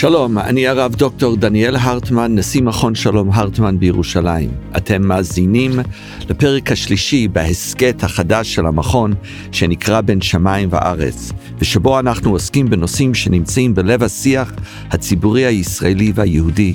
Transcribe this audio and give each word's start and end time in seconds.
שלום, 0.00 0.38
אני 0.38 0.68
הרב 0.68 0.94
דוקטור 0.94 1.36
דניאל 1.36 1.76
הרטמן, 1.76 2.34
נשיא 2.34 2.62
מכון 2.62 2.94
שלום 2.94 3.30
הרטמן 3.32 3.78
בירושלים. 3.78 4.50
אתם 4.76 5.02
מאזינים 5.02 5.72
לפרק 6.28 6.72
השלישי 6.72 7.28
בהסכת 7.28 8.04
החדש 8.04 8.54
של 8.54 8.66
המכון, 8.66 9.14
שנקרא 9.52 10.00
בין 10.00 10.20
שמיים 10.20 10.68
וארץ, 10.72 11.32
ושבו 11.58 11.98
אנחנו 11.98 12.30
עוסקים 12.30 12.70
בנושאים 12.70 13.14
שנמצאים 13.14 13.74
בלב 13.74 14.02
השיח 14.02 14.52
הציבורי 14.90 15.44
הישראלי 15.44 16.12
והיהודי, 16.14 16.74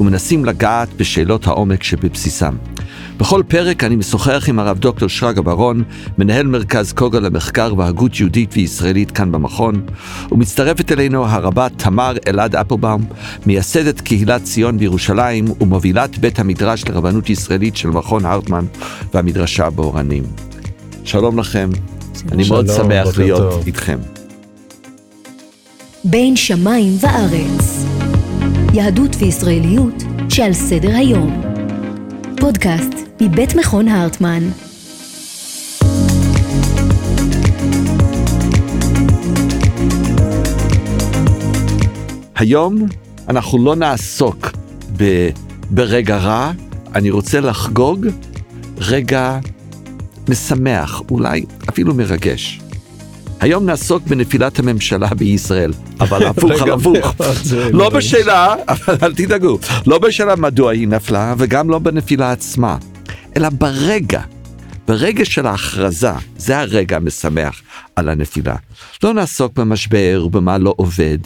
ומנסים 0.00 0.44
לגעת 0.44 0.88
בשאלות 0.96 1.46
העומק 1.46 1.82
שבבסיסם. 1.82 2.56
בכל 3.16 3.42
פרק 3.48 3.84
אני 3.84 3.96
משוחח 3.96 4.44
עם 4.48 4.58
הרב 4.58 4.78
דוקטור 4.78 5.08
שרגא 5.08 5.40
ברון, 5.40 5.82
מנהל 6.18 6.46
מרכז 6.46 6.92
קוגל 6.92 7.18
למחקר 7.18 7.74
והגות 7.78 8.20
יהודית 8.20 8.50
וישראלית 8.52 9.10
כאן 9.10 9.32
במכון, 9.32 9.82
ומצטרפת 10.32 10.92
אלינו 10.92 11.26
הרבה 11.26 11.68
תמר 11.68 12.16
אלעד 12.26 12.56
אפלבאום, 12.56 13.04
מייסדת 13.46 14.00
קהילת 14.00 14.42
ציון 14.42 14.78
בירושלים 14.78 15.44
ומובילת 15.60 16.18
בית 16.18 16.38
המדרש 16.38 16.84
לרבנות 16.88 17.30
ישראלית 17.30 17.76
של 17.76 17.88
מכון 17.88 18.24
הרטמן 18.24 18.64
והמדרשה 19.14 19.70
באורנים. 19.70 20.24
שלום 21.04 21.38
לכם, 21.38 21.70
אני 22.32 22.48
מאוד 22.48 22.66
שמח 22.76 23.18
להיות 23.18 23.52
טוב. 23.52 23.62
איתכם. 23.66 23.98
בין 26.04 26.36
שמיים 26.36 26.96
וארץ, 27.00 27.84
יהדות 28.74 29.16
וישראליות 29.18 30.02
שעל 30.28 30.52
סדר 30.52 30.96
היום. 30.96 31.53
פודקאסט 32.40 32.94
מבית 33.20 33.54
מכון 33.54 33.88
הרטמן. 33.88 34.42
היום 42.36 42.86
אנחנו 43.28 43.64
לא 43.64 43.76
נעסוק 43.76 44.50
ב, 44.96 45.28
ברגע 45.70 46.16
רע, 46.16 46.52
אני 46.94 47.10
רוצה 47.10 47.40
לחגוג 47.40 48.06
רגע 48.78 49.38
משמח, 50.28 51.02
אולי 51.10 51.44
אפילו 51.68 51.94
מרגש. 51.94 52.63
היום 53.40 53.66
נעסוק 53.66 54.02
בנפילת 54.06 54.58
הממשלה 54.58 55.08
בישראל, 55.08 55.72
אבל 56.00 56.26
הפוך 56.28 56.62
על 56.62 56.70
הפוך. 56.72 57.14
לא 57.72 57.90
בשאלה, 57.90 58.54
אבל 58.68 58.96
אל 59.02 59.14
תדאגו, 59.14 59.58
לא 59.86 59.98
בשאלה 59.98 60.36
מדוע 60.36 60.72
היא 60.72 60.88
נפלה, 60.88 61.34
וגם 61.38 61.70
לא 61.70 61.78
בנפילה 61.78 62.32
עצמה, 62.32 62.76
אלא 63.36 63.48
ברגע, 63.48 64.22
ברגע 64.88 65.24
של 65.24 65.46
ההכרזה, 65.46 66.12
זה 66.36 66.58
הרגע 66.58 66.96
המשמח 66.96 67.62
על 67.96 68.08
הנפילה. 68.08 68.56
לא 69.02 69.14
נעסוק 69.14 69.58
במשבר 69.58 70.22
ובמה 70.26 70.58
לא 70.58 70.74
עובד, 70.76 71.18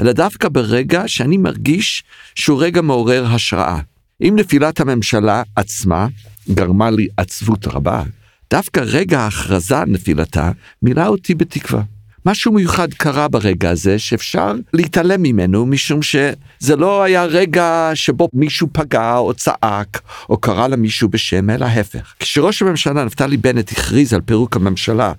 אלא 0.00 0.12
דווקא 0.12 0.48
ברגע 0.48 1.02
שאני 1.06 1.36
מרגיש 1.36 2.02
שהוא 2.34 2.62
רגע 2.62 2.82
מעורר 2.82 3.26
השראה. 3.26 3.78
אם 4.22 4.34
נפילת 4.36 4.80
הממשלה 4.80 5.42
עצמה 5.56 6.06
גרמה 6.50 6.90
לי 6.90 7.08
עצבות 7.16 7.66
רבה, 7.66 8.02
דווקא 8.50 8.80
רגע 8.86 9.20
ההכרזה 9.20 9.78
על 9.78 9.88
נפילתה 9.88 10.50
מילא 10.82 11.06
אותי 11.06 11.34
בתקווה. 11.34 11.82
משהו 12.26 12.52
מיוחד 12.52 12.94
קרה 12.94 13.28
ברגע 13.28 13.70
הזה 13.70 13.98
שאפשר 13.98 14.54
להתעלם 14.72 15.22
ממנו 15.22 15.66
משום 15.66 16.02
שזה 16.02 16.76
לא 16.76 17.02
היה 17.02 17.24
רגע 17.24 17.90
שבו 17.94 18.28
מישהו 18.32 18.68
פגע 18.72 19.16
או 19.16 19.34
צעק 19.34 20.00
או 20.28 20.36
קרא 20.36 20.66
למישהו 20.66 21.08
בשם 21.08 21.50
אלא 21.50 21.64
ההפך. 21.64 22.14
כשראש 22.18 22.62
הממשלה 22.62 23.04
נפתלי 23.04 23.36
בנט 23.36 23.72
הכריז 23.72 24.12
על 24.12 24.20
פירוק 24.20 24.56
הממשלה 24.56 25.12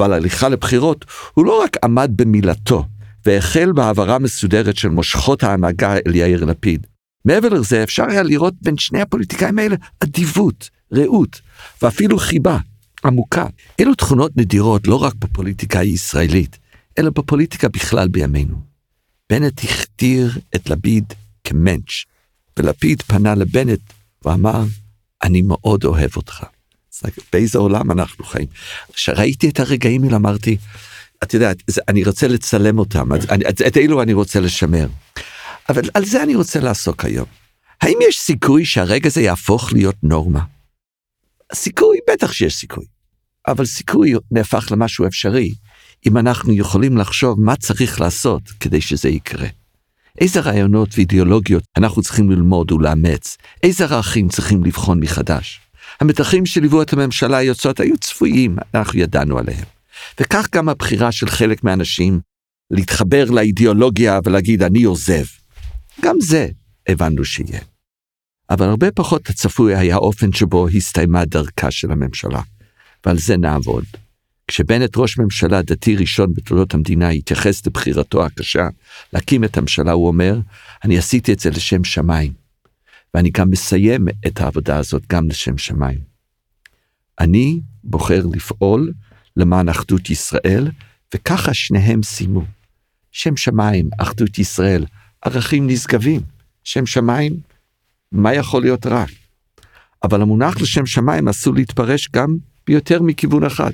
ועל 0.00 0.12
הליכה 0.12 0.48
לבחירות 0.48 1.04
הוא 1.34 1.46
לא 1.46 1.62
רק 1.62 1.76
עמד 1.84 2.10
במילתו 2.16 2.84
והחל 3.26 3.72
בהעברה 3.72 4.18
מסודרת 4.18 4.76
של 4.76 4.88
מושכות 4.88 5.42
ההנהגה 5.42 5.96
אל 6.06 6.14
יאיר 6.14 6.44
לפיד. 6.44 6.86
מעבר 7.24 7.48
לזה 7.48 7.82
אפשר 7.82 8.04
היה 8.08 8.22
לראות 8.22 8.54
בין 8.62 8.78
שני 8.78 9.00
הפוליטיקאים 9.00 9.58
האלה 9.58 9.76
אדיבות, 10.04 10.70
רעות 10.92 11.40
ואפילו 11.82 12.18
חיבה. 12.18 12.58
עמוקה. 13.04 13.46
אלו 13.80 13.94
תכונות 13.94 14.36
נדירות 14.36 14.86
לא 14.86 15.02
רק 15.02 15.14
בפוליטיקה 15.14 15.80
הישראלית, 15.80 16.58
אלא 16.98 17.10
בפוליטיקה 17.10 17.68
בכלל 17.68 18.08
בימינו. 18.08 18.56
בנט 19.30 19.64
הכתיר 19.64 20.38
את 20.54 20.70
לפיד 20.70 21.12
כמנץ', 21.44 22.04
ולפיד 22.58 23.02
פנה 23.02 23.34
לבנט 23.34 23.80
ואמר, 24.24 24.64
אני 25.22 25.42
מאוד 25.42 25.84
אוהב 25.84 26.10
אותך. 26.16 26.44
באיזה 27.32 27.58
עולם 27.58 27.90
אנחנו 27.90 28.24
חיים? 28.24 28.46
כשראיתי 28.92 29.48
את 29.48 29.60
הרגעים 29.60 30.04
האלה 30.04 30.16
אמרתי, 30.16 30.56
את 31.22 31.34
יודעת, 31.34 31.56
אני 31.88 32.04
רוצה 32.04 32.28
לצלם 32.28 32.78
אותם, 32.78 33.08
את, 33.48 33.62
את 33.62 33.76
אלו 33.76 34.02
אני 34.02 34.12
רוצה 34.12 34.40
לשמר. 34.40 34.86
אבל 35.68 35.82
על 35.94 36.04
זה 36.04 36.22
אני 36.22 36.34
רוצה 36.34 36.60
לעסוק 36.60 37.04
היום. 37.04 37.26
האם 37.82 37.98
יש 38.08 38.20
סיכוי 38.20 38.64
שהרגע 38.64 39.06
הזה 39.06 39.20
יהפוך 39.20 39.72
להיות 39.72 39.96
נורמה? 40.02 40.40
סיכוי, 41.54 41.98
בטח 42.10 42.32
שיש 42.32 42.54
סיכוי. 42.54 42.84
אבל 43.46 43.64
סיכוי 43.64 44.14
נהפך 44.30 44.68
למשהו 44.72 45.06
אפשרי, 45.06 45.54
אם 46.06 46.16
אנחנו 46.16 46.52
יכולים 46.52 46.96
לחשוב 46.96 47.40
מה 47.40 47.56
צריך 47.56 48.00
לעשות 48.00 48.42
כדי 48.60 48.80
שזה 48.80 49.08
יקרה. 49.08 49.48
איזה 50.20 50.40
רעיונות 50.40 50.88
ואידיאולוגיות 50.94 51.64
אנחנו 51.76 52.02
צריכים 52.02 52.30
ללמוד 52.30 52.72
ולאמץ, 52.72 53.36
איזה 53.62 53.84
ערכים 53.84 54.28
צריכים 54.28 54.64
לבחון 54.64 55.00
מחדש. 55.00 55.60
המתחים 56.00 56.46
שליוו 56.46 56.82
את 56.82 56.92
הממשלה 56.92 57.36
היוצאות 57.36 57.80
היו 57.80 57.98
צפויים, 57.98 58.56
אנחנו 58.74 59.00
ידענו 59.00 59.38
עליהם. 59.38 59.64
וכך 60.20 60.46
גם 60.52 60.68
הבחירה 60.68 61.12
של 61.12 61.28
חלק 61.28 61.64
מהאנשים 61.64 62.20
להתחבר 62.70 63.24
לאידיאולוגיה 63.30 64.20
ולהגיד 64.24 64.62
אני 64.62 64.82
עוזב. 64.82 65.24
גם 66.00 66.16
זה 66.20 66.48
הבנו 66.88 67.24
שיהיה. 67.24 67.73
אבל 68.50 68.68
הרבה 68.68 68.90
פחות 68.90 69.28
הצפוי 69.30 69.76
היה 69.76 69.94
האופן 69.94 70.32
שבו 70.32 70.68
הסתיימה 70.68 71.24
דרכה 71.24 71.70
של 71.70 71.92
הממשלה. 71.92 72.40
ועל 73.06 73.18
זה 73.18 73.36
נעבוד. 73.36 73.84
כשבנט 74.48 74.96
ראש 74.96 75.18
ממשלה 75.18 75.62
דתי 75.62 75.96
ראשון 75.96 76.34
בתולדות 76.34 76.74
המדינה 76.74 77.08
התייחס 77.08 77.66
לבחירתו 77.66 78.24
הקשה 78.24 78.68
להקים 79.12 79.44
את 79.44 79.56
הממשלה, 79.56 79.92
הוא 79.92 80.08
אומר, 80.08 80.38
אני 80.84 80.98
עשיתי 80.98 81.32
את 81.32 81.40
זה 81.40 81.50
לשם 81.50 81.84
שמיים, 81.84 82.32
ואני 83.14 83.30
גם 83.30 83.50
מסיים 83.50 84.06
את 84.26 84.40
העבודה 84.40 84.76
הזאת 84.76 85.02
גם 85.06 85.28
לשם 85.28 85.58
שמיים. 85.58 85.98
אני 87.20 87.60
בוחר 87.84 88.22
לפעול 88.32 88.92
למען 89.36 89.68
אחדות 89.68 90.10
ישראל, 90.10 90.70
וככה 91.14 91.54
שניהם 91.54 92.02
סיימו. 92.02 92.44
שם 93.12 93.36
שמיים, 93.36 93.90
אחדות 93.98 94.38
ישראל, 94.38 94.84
ערכים 95.22 95.66
נשגבים. 95.66 96.20
שם 96.64 96.86
שמיים, 96.86 97.32
מה 98.14 98.34
יכול 98.34 98.62
להיות 98.62 98.86
רע? 98.86 99.04
אבל 100.02 100.22
המונח 100.22 100.60
לשם 100.60 100.86
שמיים 100.86 101.28
אסור 101.28 101.54
להתפרש 101.54 102.08
גם 102.12 102.36
ביותר 102.66 103.02
מכיוון 103.02 103.44
אחד. 103.44 103.70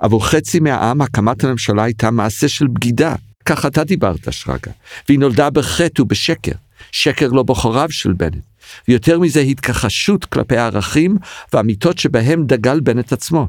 עבור 0.00 0.26
חצי 0.26 0.60
מהעם 0.60 1.00
הקמת 1.00 1.44
הממשלה 1.44 1.82
הייתה 1.82 2.10
מעשה 2.10 2.48
של 2.48 2.66
בגידה, 2.66 3.14
כך 3.44 3.66
אתה 3.66 3.84
דיברת 3.84 4.32
שרגא, 4.32 4.72
והיא 5.08 5.18
נולדה 5.18 5.50
בחטא 5.50 6.02
ובשקר, 6.02 6.52
שקר 6.92 7.28
לא 7.28 7.42
בוחריו 7.42 7.90
של 7.90 8.12
בנט, 8.12 8.44
ויותר 8.88 9.18
מזה 9.18 9.40
התכחשות 9.40 10.24
כלפי 10.24 10.56
הערכים 10.56 11.16
והאמיתות 11.52 11.98
שבהם 11.98 12.46
דגל 12.46 12.80
בנט 12.80 13.12
עצמו. 13.12 13.48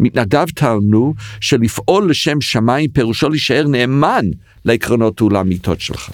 מתנדב 0.00 0.46
טענו 0.54 1.14
שלפעול 1.40 2.10
לשם 2.10 2.40
שמיים 2.40 2.90
פירושו 2.90 3.28
להישאר 3.28 3.66
נאמן 3.68 4.24
לעקרונות 4.64 5.22
ולאמיתות 5.22 5.80
שלך. 5.80 6.10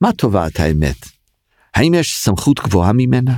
מה 0.00 0.12
טובת 0.12 0.60
האמת? 0.60 1.11
האם 1.74 1.94
יש 1.94 2.14
סמכות 2.16 2.60
גבוהה 2.60 2.92
ממנה? 2.92 3.36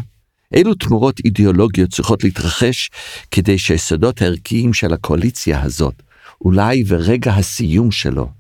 אילו 0.55 0.75
תמורות 0.75 1.21
אידיאולוגיות 1.25 1.91
צריכות 1.91 2.25
להתרחש 2.25 2.91
כדי 3.31 3.59
שהיסודות 3.59 4.23
הערכיים 4.23 4.75
של 4.75 4.93
הקואליציה 4.93 5.63
הזאת, 5.63 5.95
אולי 6.41 6.85
ורגע 6.87 7.33
הסיום 7.33 7.91
שלו, 7.91 8.31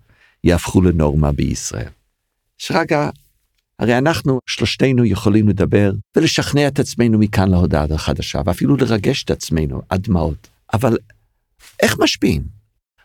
יהפכו 0.44 0.83
לנורמה 0.83 1.33
בישראל. 1.33 1.88
שרגא, 2.59 3.10
הרי 3.78 3.98
אנחנו 3.98 4.39
שלושתנו 4.47 5.04
יכולים 5.04 5.48
לדבר 5.48 5.92
ולשכנע 6.16 6.68
את 6.68 6.78
עצמנו 6.78 7.18
מכאן 7.18 7.51
להודעה 7.51 7.86
החדשה, 7.91 8.41
ואפילו 8.47 8.77
לרגש 8.77 9.24
את 9.24 9.30
עצמנו 9.30 9.83
עד 9.89 10.03
דמעות. 10.03 10.48
אבל 10.74 10.97
איך 11.83 11.97
משפיעים? 12.01 12.42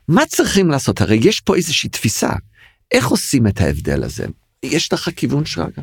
מה 0.08 0.26
צריכים 0.26 0.70
לעשות? 0.70 1.02
הרי 1.02 1.20
יש 1.24 1.40
פה 1.40 1.56
איזושהי 1.56 1.90
תפיסה. 1.90 2.30
איך 2.92 3.08
עושים 3.08 3.48
את 3.48 3.62
ההבדל 3.62 4.04
הזה? 4.04 4.26
יש 4.64 4.94
לך 4.94 5.10
כיוון 5.16 5.46
שרגא? 5.46 5.82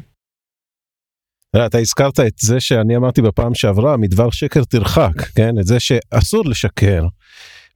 אתה 1.56 1.78
הזכרת 1.78 2.20
את 2.20 2.32
זה 2.38 2.60
שאני 2.60 2.96
אמרתי 2.96 3.22
בפעם 3.22 3.54
שעברה, 3.54 3.96
מדבר 3.96 4.30
שקר 4.30 4.64
תרחק, 4.64 5.22
כן? 5.34 5.58
את 5.58 5.66
זה 5.66 5.80
שאסור 5.80 6.44
לשקר. 6.44 7.06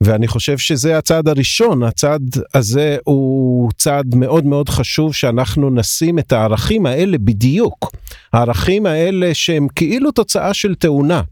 ואני 0.00 0.28
חושב 0.28 0.58
שזה 0.58 0.98
הצעד 0.98 1.28
הראשון, 1.28 1.82
הצעד 1.82 2.22
הזה 2.54 2.96
הוא 3.04 3.70
צעד 3.76 4.14
מאוד 4.14 4.46
מאוד 4.46 4.68
חשוב 4.68 5.14
שאנחנו 5.14 5.70
נשים 5.70 6.18
את 6.18 6.32
הערכים 6.32 6.86
האלה 6.86 7.18
בדיוק. 7.18 7.92
הערכים 8.32 8.86
האלה 8.86 9.34
שהם 9.34 9.66
כאילו 9.74 10.10
תוצאה 10.10 10.54
של 10.54 10.74
תאונה. 10.74 11.22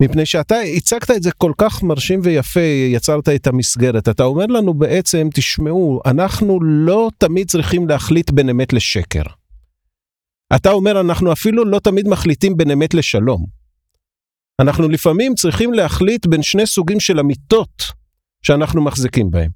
מפני 0.00 0.26
שאתה 0.26 0.60
הצגת 0.60 1.10
את 1.10 1.22
זה 1.22 1.30
כל 1.32 1.52
כך 1.58 1.82
מרשים 1.82 2.20
ויפה, 2.22 2.60
יצרת 2.92 3.28
את 3.28 3.46
המסגרת. 3.46 4.08
אתה 4.08 4.24
אומר 4.24 4.46
לנו 4.46 4.74
בעצם, 4.74 5.28
תשמעו, 5.34 6.00
אנחנו 6.06 6.58
לא 6.62 7.10
תמיד 7.18 7.48
צריכים 7.48 7.88
להחליט 7.88 8.30
בין 8.30 8.48
אמת 8.48 8.72
לשקר. 8.72 9.22
אתה 10.56 10.70
אומר, 10.70 11.00
אנחנו 11.00 11.32
אפילו 11.32 11.64
לא 11.64 11.78
תמיד 11.78 12.08
מחליטים 12.08 12.56
בין 12.56 12.70
אמת 12.70 12.94
לשלום. 12.94 13.46
אנחנו 14.60 14.88
לפעמים 14.88 15.34
צריכים 15.34 15.72
להחליט 15.72 16.26
בין 16.26 16.42
שני 16.42 16.66
סוגים 16.66 17.00
של 17.00 17.20
אמיתות 17.20 17.82
שאנחנו 18.42 18.82
מחזיקים 18.82 19.30
בהם. 19.30 19.50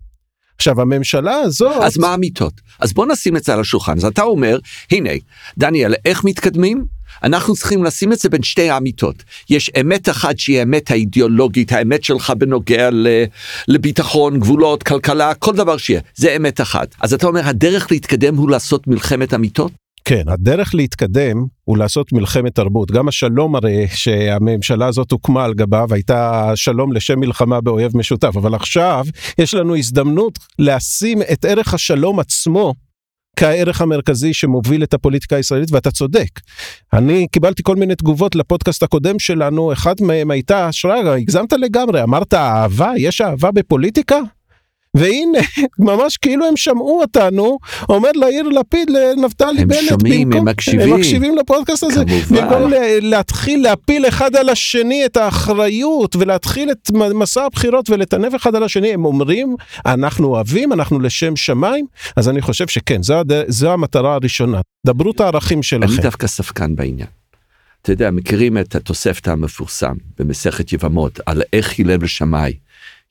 עכשיו 0.56 0.80
הממשלה 0.80 1.34
הזאת... 1.34 1.82
אז 1.82 1.98
מה 1.98 2.08
האמיתות? 2.08 2.52
אז 2.80 2.92
בוא 2.92 3.06
נשים 3.06 3.36
את 3.36 3.44
זה 3.44 3.54
על 3.54 3.60
השולחן. 3.60 3.96
אז 3.96 4.04
אתה 4.04 4.22
אומר, 4.22 4.58
הנה, 4.90 5.10
דניאל, 5.58 5.94
איך 6.04 6.24
מתקדמים? 6.24 6.84
אנחנו 7.22 7.54
צריכים 7.54 7.84
לשים 7.84 8.12
את 8.12 8.18
זה 8.18 8.28
בין 8.28 8.42
שתי 8.42 8.70
האמיתות. 8.70 9.22
יש 9.50 9.70
אמת 9.80 10.08
אחת 10.08 10.38
שהיא 10.38 10.58
האמת 10.58 10.90
האידיאולוגית, 10.90 11.72
האמת 11.72 12.04
שלך 12.04 12.32
בנוגע 12.38 12.88
לביטחון, 13.68 14.40
גבולות, 14.40 14.82
כלכלה, 14.82 15.34
כל 15.34 15.56
דבר 15.56 15.76
שיהיה, 15.76 16.00
זה 16.14 16.36
אמת 16.36 16.60
אחת. 16.60 16.94
אז 17.00 17.14
אתה 17.14 17.26
אומר, 17.26 17.48
הדרך 17.48 17.90
להתקדם 17.90 18.36
הוא 18.36 18.50
לעשות 18.50 18.86
מלחמת 18.86 19.34
אמיתות? 19.34 19.72
כן, 20.08 20.22
הדרך 20.28 20.74
להתקדם 20.74 21.46
הוא 21.64 21.78
לעשות 21.78 22.12
מלחמת 22.12 22.54
תרבות. 22.54 22.90
גם 22.90 23.08
השלום 23.08 23.56
הרי 23.56 23.86
שהממשלה 23.88 24.86
הזאת 24.86 25.12
הוקמה 25.12 25.44
על 25.44 25.54
גביו 25.54 25.88
הייתה 25.90 26.52
שלום 26.54 26.92
לשם 26.92 27.20
מלחמה 27.20 27.60
באויב 27.60 27.96
משותף, 27.96 28.36
אבל 28.36 28.54
עכשיו 28.54 29.04
יש 29.38 29.54
לנו 29.54 29.76
הזדמנות 29.76 30.38
לשים 30.58 31.22
את 31.32 31.44
ערך 31.44 31.74
השלום 31.74 32.20
עצמו 32.20 32.74
כערך 33.36 33.80
המרכזי 33.80 34.34
שמוביל 34.34 34.82
את 34.82 34.94
הפוליטיקה 34.94 35.36
הישראלית 35.36 35.72
ואתה 35.72 35.90
צודק. 35.90 36.30
אני 36.92 37.26
קיבלתי 37.32 37.62
כל 37.62 37.76
מיני 37.76 37.94
תגובות 37.94 38.34
לפודקאסט 38.34 38.82
הקודם 38.82 39.18
שלנו, 39.18 39.72
אחת 39.72 40.00
מהם 40.00 40.30
הייתה, 40.30 40.72
שרגא, 40.72 41.10
הגזמת 41.10 41.52
לגמרי, 41.52 42.02
אמרת 42.02 42.34
אהבה, 42.34 42.92
יש 42.98 43.20
אהבה 43.20 43.50
בפוליטיקה? 43.50 44.18
והנה, 44.94 45.38
ממש 45.78 46.16
כאילו 46.16 46.46
הם 46.46 46.56
שמעו 46.56 47.00
אותנו, 47.00 47.58
אומר 47.88 48.10
ליאיר 48.14 48.48
לפיד 48.48 48.90
לנפתלי 48.90 49.60
הם 49.60 49.68
בנט, 49.68 49.80
שומעים, 49.88 50.28
במקום, 50.28 50.40
הם 50.40 50.48
מקשיבים. 50.48 50.92
הם 50.92 50.98
מקשיבים 51.00 51.36
לפודקאסט 51.36 51.82
הזה, 51.82 52.04
כמובן. 52.04 52.36
במקום 52.46 52.70
ל- 52.70 53.08
להתחיל 53.10 53.62
להפיל 53.62 54.08
אחד 54.08 54.36
על 54.36 54.48
השני 54.48 55.04
את 55.06 55.16
האחריות 55.16 56.16
ולהתחיל 56.16 56.70
את 56.70 56.90
מסע 57.14 57.44
הבחירות 57.44 57.90
ולטנף 57.90 58.34
אחד 58.34 58.54
על 58.54 58.62
השני, 58.62 58.92
הם 58.92 59.04
אומרים, 59.04 59.56
אנחנו 59.86 60.26
אוהבים, 60.28 60.72
אנחנו 60.72 61.00
לשם 61.00 61.36
שמיים, 61.36 61.86
אז 62.16 62.28
אני 62.28 62.42
חושב 62.42 62.68
שכן, 62.68 63.02
זו. 63.02 63.14
זו 63.48 63.72
המטרה 63.72 64.14
הראשונה, 64.14 64.60
דברו 64.86 65.10
את 65.10 65.20
הערכים 65.20 65.58
אני 65.58 65.62
שלכם. 65.62 66.02
דווקא 66.02 66.26
ספקן 66.26 66.76
בעניין. 66.76 67.06
אתה 67.82 67.92
יודע, 67.92 68.10
מכירים 68.10 68.58
את 68.58 68.74
התוספתא 68.74 69.30
המפורסם 69.30 69.94
במסכת 70.18 70.72
יבמות 70.72 71.20
על 71.26 71.42
איך 71.52 71.78
הלל 71.78 71.96
ושמאי 72.00 72.52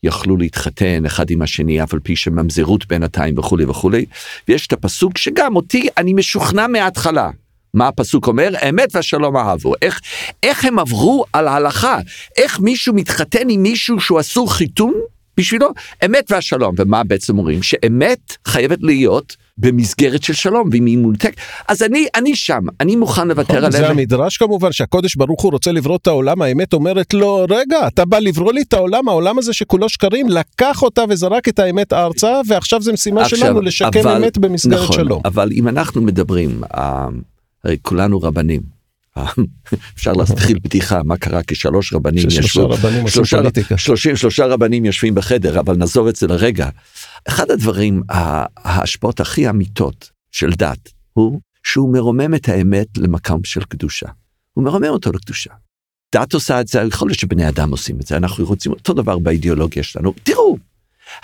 יכלו 0.04 0.38
להתחתן 0.38 1.06
אחד 1.06 1.30
עם 1.30 1.42
השני 1.42 1.84
אף 1.84 1.94
על 1.94 2.00
פי 2.00 2.16
שממזרות 2.16 2.88
בינתיים 2.88 3.38
וכולי 3.38 3.66
וכולי, 3.66 4.06
ויש 4.48 4.68
את 4.68 4.74
הפסוק 4.74 5.18
שגם 5.18 5.56
אותי 5.56 5.88
אני 5.98 6.14
משוכנע 6.14 6.68
מההתחלה. 6.68 7.30
מה 7.74 7.88
הפסוק 7.88 8.28
אומר? 8.28 8.50
אמת 8.70 8.96
והשלום 8.96 9.38
אהבו. 9.38 9.74
איך, 9.82 10.02
איך 10.44 10.66
הם 10.66 10.80
עברו 10.80 11.26
על 11.34 11.48
ההלכה? 11.48 12.00
איך 12.38 12.60
מישהו 12.60 12.94
מתחתן 12.94 13.50
עם 13.50 13.64
מישהו 13.64 14.00
שהוא 14.00 14.20
אסור 14.20 14.54
חיתון? 14.54 14.94
בשבילו 15.38 15.70
אמת 16.06 16.32
והשלום. 16.32 16.76
ומה 16.78 17.04
בעצם 17.04 17.38
אומרים? 17.38 17.64
שאמת 17.64 18.38
חייבת 18.46 18.80
להיות 18.82 19.36
במסגרת 19.57 20.24
של 20.24 20.33
שלום, 20.33 20.69
ואם 20.71 20.86
היא 20.86 20.98
מולתק, 20.98 21.33
אז 21.68 21.83
אני, 21.83 22.06
אני 22.15 22.36
שם, 22.36 22.62
אני 22.81 22.95
מוכן 22.95 23.27
לוותר 23.27 23.65
על 23.65 23.71
זה 23.71 23.80
אמת. 23.80 23.89
המדרש 23.89 24.38
כמובן 24.38 24.71
שהקודש 24.71 25.15
ברוך 25.15 25.42
הוא 25.42 25.51
רוצה 25.51 25.71
לברוא 25.71 25.95
את 26.01 26.07
העולם 26.07 26.42
האמת 26.42 26.74
אומרת 26.74 27.13
לו 27.13 27.45
רגע 27.50 27.88
אתה 27.88 28.06
בא 28.06 28.19
לברוא 28.19 28.54
לי 28.54 28.62
את 28.62 28.74
העולם 28.74 29.09
העולם 29.09 29.38
הזה 29.38 29.54
שכולו 29.54 29.89
שקרים 29.89 30.30
לקח 30.30 30.83
אותה 30.83 31.04
וזרק 31.09 31.48
את 31.48 31.59
האמת 31.59 31.94
ארצה 31.94 32.42
ועכשיו 32.48 32.81
זה 32.81 32.94
משימה 32.94 33.21
עכשיו, 33.21 33.39
שלנו 33.39 33.62
לשקם 33.62 34.00
אבל- 34.00 34.24
אמת 34.24 34.38
במסגרת 34.38 34.80
נכון, 34.80 34.95
שלום. 34.95 35.21
אבל 35.25 35.50
אם 35.51 35.68
אנחנו 35.68 36.01
מדברים, 36.01 36.62
אה, 36.75 37.07
הרי 37.63 37.77
כולנו 37.81 38.19
רבנים. 38.21 38.77
אפשר 39.96 40.14
להתחיל 40.14 40.60
בדיחה 40.64 41.04
מה 41.04 41.18
קרה 41.18 41.42
רבנים 41.94 42.30
ששלושה 42.30 42.46
ישבו, 42.46 42.69
רבנים 42.69 43.04
עושים 43.04 43.25
שלושה-. 43.25 43.78
שלושים 43.78 44.16
שלושה 44.16 44.46
רבנים 44.46 44.86
יושבים 44.86 45.16
בחדר 45.16 45.60
אבל 45.60 45.75
נעזוב 45.75 46.08
את 46.08 46.16
זה 46.16 46.28
לרגע. 46.28 46.69
אחד 47.28 47.52
הדברים 47.52 48.02
ההשפעות 48.58 49.19
הכי 49.19 49.50
אמיתות 49.50 50.10
של 50.31 50.50
דת 50.50 50.90
הוא 51.14 51.40
שהוא 51.64 51.94
מרומם 51.94 52.36
את 52.36 52.50
האמת 52.50 52.88
למקום 52.98 53.44
של 53.44 53.64
קדושה. 53.64 54.08
הוא 54.54 54.64
מרומם 54.64 54.88
אותו 54.88 55.12
לקדושה. 55.12 55.50
דת 56.16 56.34
עושה 56.34 56.62
את 56.62 56.68
זה, 56.68 56.81
יכול 56.88 57.08
להיות 57.08 57.19
שבני 57.19 57.50
אדם 57.50 57.72
עושים 57.72 58.00
את 58.02 58.08
זה, 58.08 58.18
אנחנו 58.18 58.46
רוצים 58.46 58.72
אותו 58.72 58.94
דבר 58.94 59.18
באידיאולוגיה 59.18 59.84
שלנו. 59.84 60.14
תראו, 60.24 60.58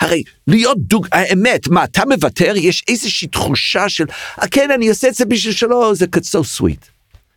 הרי 0.00 0.22
להיות 0.46 0.78
דוג... 0.78 1.06
האמת, 1.12 1.68
מה, 1.68 1.84
אתה 1.84 2.02
מוותר? 2.08 2.54
יש 2.56 2.84
איזושהי 2.88 3.28
תחושה 3.28 3.88
של, 3.88 4.04
"אה, 4.42 4.48
כן, 4.48 4.70
אני 4.70 4.88
עושה 4.88 5.08
את 5.08 5.14
זה 5.14 5.24
בשביל 5.24 5.54
שלא, 5.54 5.92
זה 5.94 6.06
so 6.32 6.60
sweet. 6.60 6.93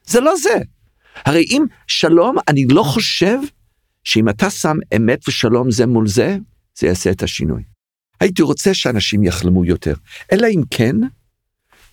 זה 0.07 0.19
לא 0.19 0.33
זה. 0.38 0.59
הרי 1.25 1.45
אם 1.51 1.65
שלום, 1.88 2.36
אני 2.48 2.65
לא 2.69 2.83
חושב 2.83 3.38
שאם 4.04 4.30
אתה 4.30 4.50
שם 4.50 4.75
אמת 4.95 5.27
ושלום 5.27 5.71
זה 5.71 5.86
מול 5.86 6.07
זה, 6.07 6.38
זה 6.80 6.88
יעשה 6.88 7.12
את 7.12 7.24
השינוי. 7.24 7.63
הייתי 8.19 8.42
רוצה 8.42 8.74
שאנשים 8.74 9.24
יחלמו 9.24 9.65
יותר. 9.65 9.94
אלא 10.31 10.48
אם 10.48 10.62
כן, 10.71 10.95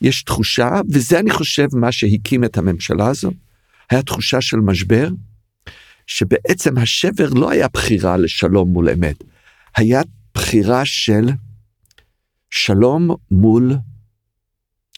יש 0.01 0.23
תחושה, 0.23 0.71
וזה 0.93 1.19
אני 1.19 1.31
חושב 1.31 1.67
מה 1.73 1.93
שהקים 1.93 2.45
את 2.45 2.59
הממשלה 2.59 3.07
הזו, 3.07 3.31
היה 3.91 4.03
תחושה 4.03 4.41
של 4.41 4.57
משבר, 4.57 5.09
שבעצם 6.07 6.79
השבר 6.79 7.29
לא 7.29 7.51
היה 7.51 7.69
בחירה 7.69 8.17
לשלום 8.17 8.69
מול 8.69 8.89
אמת, 8.89 9.25
היה 9.77 10.03
בחירה 10.35 10.85
של 10.85 11.29
שלום 12.51 13.11
מול, 13.31 13.75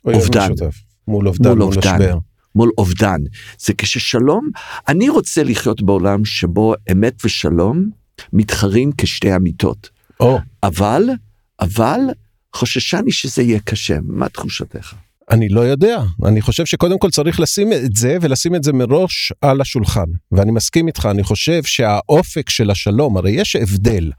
אובדן. 0.04 0.52
משותף. 0.52 0.76
מול 1.08 1.28
אובדן, 1.28 1.48
מול 1.48 1.58
מול 1.58 1.66
אובדן. 1.66 1.94
משבר. 1.94 2.18
מול 2.56 2.70
אובדן. 2.78 3.20
זה 3.58 3.74
כששלום, 3.74 4.50
אני 4.88 5.08
רוצה 5.08 5.42
לחיות 5.42 5.82
בעולם 5.82 6.24
שבו 6.24 6.74
אמת 6.92 7.24
ושלום 7.24 7.90
מתחרים 8.32 8.90
כשתי 8.98 9.36
אמיתות. 9.36 9.90
או, 10.20 10.38
אבל, 10.62 11.02
אבל, 11.60 12.00
חוששני 12.54 13.12
שזה 13.12 13.42
יהיה 13.42 13.60
קשה. 13.60 13.96
מה 14.02 14.28
תחושתך? 14.28 14.94
אני 15.30 15.48
לא 15.48 15.60
יודע, 15.60 16.02
אני 16.24 16.40
חושב 16.40 16.66
שקודם 16.66 16.98
כל 16.98 17.10
צריך 17.10 17.40
לשים 17.40 17.72
את 17.72 17.96
זה 17.96 18.16
ולשים 18.20 18.54
את 18.54 18.64
זה 18.64 18.72
מראש 18.72 19.32
על 19.40 19.60
השולחן. 19.60 20.04
ואני 20.32 20.50
מסכים 20.50 20.86
איתך, 20.86 21.08
אני 21.10 21.22
חושב 21.22 21.62
שהאופק 21.62 22.50
של 22.50 22.70
השלום, 22.70 23.16
הרי 23.16 23.30
יש 23.30 23.56
הבדל, 23.56 24.10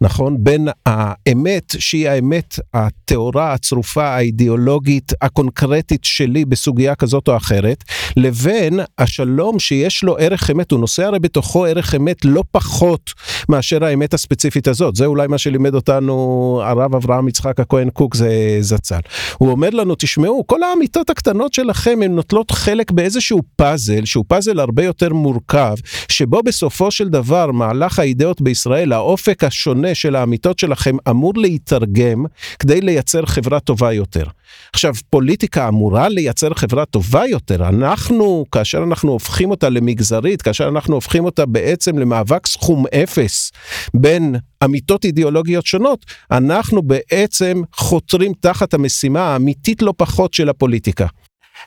נכון? 0.00 0.36
בין 0.40 0.68
האמת 0.86 1.74
שהיא 1.78 2.08
האמת 2.08 2.58
הטהורה, 2.74 3.52
הצרופה, 3.52 4.04
האידיאולוגית, 4.04 5.12
הקונקרטית 5.22 6.04
שלי 6.04 6.44
בסוגיה 6.44 6.94
כזאת 6.94 7.28
או 7.28 7.36
אחרת, 7.36 7.84
לבין 8.16 8.80
השלום 8.98 9.58
שיש 9.58 10.04
לו 10.04 10.16
ערך 10.18 10.50
אמת, 10.50 10.70
הוא 10.70 10.80
נושא 10.80 11.04
הרי 11.04 11.18
בתוכו 11.18 11.66
ערך 11.66 11.94
אמת 11.94 12.24
לא 12.24 12.44
פחות 12.50 13.10
מאשר 13.48 13.84
האמת 13.84 14.14
הספציפית 14.14 14.68
הזאת. 14.68 14.96
זה 14.96 15.06
אולי 15.06 15.26
מה 15.26 15.38
שלימד 15.38 15.74
אותנו 15.74 16.60
הרב 16.64 16.94
אברהם 16.94 17.28
יצחק 17.28 17.60
הכהן 17.60 17.90
קוק 17.90 18.14
זה 18.14 18.58
זצ"ל. 18.60 19.00
הוא 19.38 19.50
אומר 19.50 19.70
לנו, 19.70 19.94
תשמעו, 19.94 20.44
כל 20.52 20.62
האמיתות 20.62 21.10
הקטנות 21.10 21.54
שלכם 21.54 21.98
הן 22.04 22.14
נוטלות 22.14 22.50
חלק 22.50 22.90
באיזשהו 22.90 23.42
פאזל, 23.56 24.04
שהוא 24.04 24.24
פאזל 24.28 24.60
הרבה 24.60 24.84
יותר 24.84 25.12
מורכב, 25.12 25.74
שבו 26.08 26.42
בסופו 26.42 26.90
של 26.90 27.08
דבר 27.08 27.50
מהלך 27.52 27.98
האידאות 27.98 28.40
בישראל, 28.40 28.92
האופק 28.92 29.44
השונה 29.44 29.94
של 29.94 30.16
האמיתות 30.16 30.58
שלכם 30.58 30.96
אמור 31.10 31.32
להתרגם 31.36 32.24
כדי 32.58 32.80
לייצר 32.80 33.26
חברה 33.26 33.60
טובה 33.60 33.92
יותר. 33.92 34.24
עכשיו, 34.72 34.94
פוליטיקה 35.10 35.68
אמורה 35.68 36.08
לייצר 36.08 36.54
חברה 36.54 36.84
טובה 36.84 37.26
יותר. 37.26 37.68
אנחנו, 37.68 38.44
כאשר 38.52 38.82
אנחנו 38.88 39.12
הופכים 39.12 39.50
אותה 39.50 39.68
למגזרית, 39.68 40.42
כאשר 40.42 40.68
אנחנו 40.68 40.94
הופכים 40.94 41.24
אותה 41.24 41.46
בעצם 41.46 41.98
למאבק 41.98 42.46
סכום 42.46 42.84
אפס 42.86 43.52
בין 43.94 44.36
אמיתות 44.64 45.04
אידיאולוגיות 45.04 45.66
שונות, 45.66 46.06
אנחנו 46.30 46.82
בעצם 46.82 47.62
חותרים 47.74 48.32
תחת 48.40 48.74
המשימה 48.74 49.20
האמיתית 49.20 49.82
לא 49.82 49.94
פחות 49.96 50.34
של 50.34 50.48
הפוליטיקה. 50.48 51.06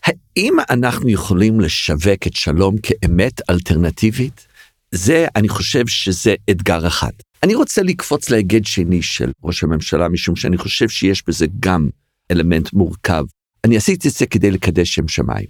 האם 0.04 0.58
אנחנו 0.70 1.10
יכולים 1.10 1.60
לשווק 1.60 2.28
את 2.28 2.36
שלום 2.36 2.76
כאמת 2.78 3.42
אלטרנטיבית? 3.50 4.48
זה, 4.92 5.28
אני 5.36 5.50
חושב 5.50 5.88
שזה 5.88 6.36
אתגר 6.50 6.88
אחד. 6.88 7.12
אני 7.44 7.56
רוצה 7.56 7.84
לקפוץ 7.84 8.30
להיגד 8.30 8.66
שני 8.66 9.02
של 9.02 9.32
ראש 9.44 9.64
הממשלה, 9.64 10.10
משום 10.10 10.36
שאני 10.36 10.58
חושב 10.58 10.90
שיש 10.90 11.24
בזה 11.28 11.46
גם 11.60 11.90
אלמנט 12.32 12.74
מורכב. 12.74 13.24
אני 13.64 13.78
עשיתי 13.78 14.08
את 14.08 14.14
זה 14.14 14.26
כדי 14.26 14.52
לקדש 14.52 14.96
שם 14.96 15.08
שמיים. 15.08 15.48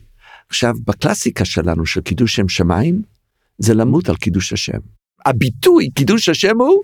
עכשיו, 0.50 0.74
בקלאסיקה 0.86 1.46
שלנו 1.46 1.86
של 1.86 2.02
קידוש 2.02 2.36
שם 2.36 2.50
שמיים, 2.50 3.02
זה 3.58 3.74
למות 3.74 4.10
על 4.10 4.16
קידוש 4.16 4.54
השם. 4.54 4.78
הביטוי 5.26 5.90
קידוש 5.96 6.30
השם 6.30 6.58
הוא, 6.58 6.84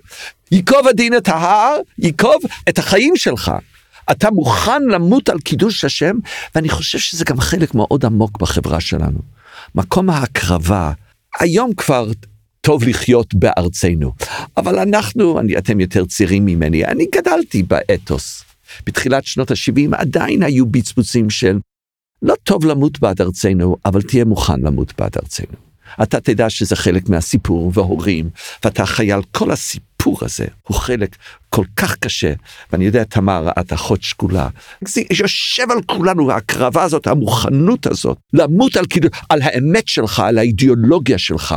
ייקוב 0.52 0.88
הדין 0.88 1.16
את 1.16 1.28
ההר, 1.28 1.76
ייקוב 1.98 2.36
את 2.68 2.78
החיים 2.78 3.16
שלך. 3.16 3.52
אתה 4.10 4.30
מוכן 4.30 4.82
למות 4.82 5.28
על 5.28 5.38
קידוש 5.38 5.84
השם, 5.84 6.16
ואני 6.54 6.68
חושב 6.68 6.98
שזה 6.98 7.24
גם 7.24 7.40
חלק 7.40 7.74
מאוד 7.74 8.04
עמוק 8.04 8.38
בחברה 8.38 8.80
שלנו. 8.80 9.18
מקום 9.74 10.10
ההקרבה, 10.10 10.92
היום 11.40 11.74
כבר 11.74 12.10
טוב 12.60 12.84
לחיות 12.84 13.34
בארצנו. 13.34 14.12
אבל 14.56 14.78
אנחנו, 14.78 15.40
אני, 15.40 15.58
אתם 15.58 15.80
יותר 15.80 16.04
צעירים 16.04 16.44
ממני, 16.46 16.84
אני 16.84 17.06
גדלתי 17.14 17.62
באתוס. 17.62 18.44
בתחילת 18.86 19.24
שנות 19.24 19.50
ה-70 19.50 19.96
עדיין 19.96 20.42
היו 20.42 20.66
בצבוצים 20.66 21.30
של 21.30 21.58
לא 22.22 22.34
טוב 22.44 22.64
למות 22.64 23.00
בעד 23.00 23.20
ארצנו, 23.20 23.76
אבל 23.84 24.02
תהיה 24.02 24.24
מוכן 24.24 24.60
למות 24.60 24.92
בעד 24.98 25.12
ארצנו. 25.22 25.72
אתה 26.02 26.20
תדע 26.20 26.50
שזה 26.50 26.76
חלק 26.76 27.08
מהסיפור 27.08 27.70
והורים, 27.74 28.30
ואתה 28.64 28.86
חייל, 28.86 29.20
כל 29.30 29.50
הסיפור 29.50 30.18
הזה 30.22 30.46
הוא 30.62 30.76
חלק 30.76 31.16
כל 31.48 31.64
כך 31.76 31.96
קשה, 31.96 32.32
ואני 32.72 32.84
יודע, 32.84 33.04
תמר, 33.04 33.48
את 33.60 33.72
אחות 33.72 34.02
שכולה, 34.02 34.48
זה 34.88 35.02
יושב 35.10 35.70
על 35.70 35.82
כולנו, 35.86 36.30
ההקרבה 36.30 36.82
הזאת, 36.82 37.06
המוכנות 37.06 37.86
הזאת, 37.86 38.18
למות 38.32 38.76
על, 38.76 38.86
קידוש, 38.86 39.10
על 39.28 39.42
האמת 39.42 39.88
שלך, 39.88 40.20
על 40.20 40.38
האידיאולוגיה 40.38 41.18
שלך, 41.18 41.54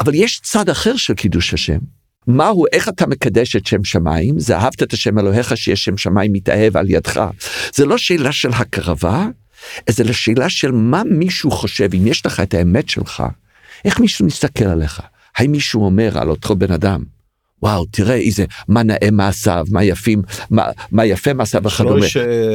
אבל 0.00 0.14
יש 0.14 0.40
צד 0.42 0.68
אחר 0.68 0.96
של 0.96 1.14
קידוש 1.14 1.54
השם. 1.54 1.78
מהו, 2.26 2.64
איך 2.72 2.88
אתה 2.88 3.06
מקדש 3.06 3.56
את 3.56 3.66
שם 3.66 3.84
שמיים? 3.84 4.40
זה 4.40 4.56
אהבת 4.56 4.82
את 4.82 4.92
השם 4.92 5.18
אלוהיך 5.18 5.56
שיש 5.56 5.84
שם 5.84 5.96
שמיים 5.96 6.32
מתאהב 6.32 6.76
על 6.76 6.90
ידך. 6.90 7.20
זה 7.74 7.86
לא 7.86 7.98
שאלה 7.98 8.32
של 8.32 8.50
הקרבה, 8.52 9.26
זה 9.88 10.04
לשאלה 10.04 10.48
של 10.48 10.70
מה 10.72 11.02
מישהו 11.04 11.50
חושב, 11.50 11.94
אם 11.94 12.06
יש 12.06 12.26
לך 12.26 12.40
את 12.40 12.54
האמת 12.54 12.88
שלך, 12.88 13.22
איך 13.84 14.00
מישהו 14.00 14.26
מסתכל 14.26 14.64
עליך? 14.64 15.00
האם 15.36 15.52
מישהו 15.52 15.84
אומר 15.84 16.18
על 16.18 16.30
אותו 16.30 16.56
בן 16.56 16.72
אדם, 16.72 17.02
וואו, 17.62 17.84
תראה 17.90 18.14
איזה, 18.14 18.44
מה 18.68 18.82
נאה 18.82 19.08
מעשיו, 19.12 19.64
מה 19.70 19.84
יפים, 19.84 20.22
מה, 20.50 20.64
מה 20.92 21.06
יפה 21.06 21.32
מעשיו 21.32 21.62
וכדומה. 21.64 22.06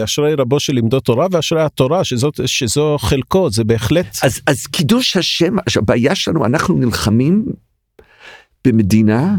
אשרי 0.03 0.33
רבו 0.33 0.59
של 0.59 0.73
לימדו 0.73 0.99
תורה 0.99 1.27
ואשרי 1.31 1.61
התורה, 1.61 2.03
שזאת, 2.03 2.39
שזו 2.45 2.97
חלקו, 2.99 3.49
זה 3.49 3.63
בהחלט... 3.63 4.17
אז, 4.23 4.41
אז 4.47 4.67
קידוש 4.67 5.17
השם, 5.17 5.55
הבעיה 5.77 6.15
שלנו, 6.15 6.45
אנחנו 6.45 6.77
נלחמים 6.77 7.45
במדינה 8.65 9.35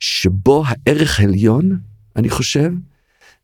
שבו 0.00 0.64
הערך 0.66 1.20
העליון, 1.20 1.78
אני 2.16 2.30
חושב, 2.30 2.70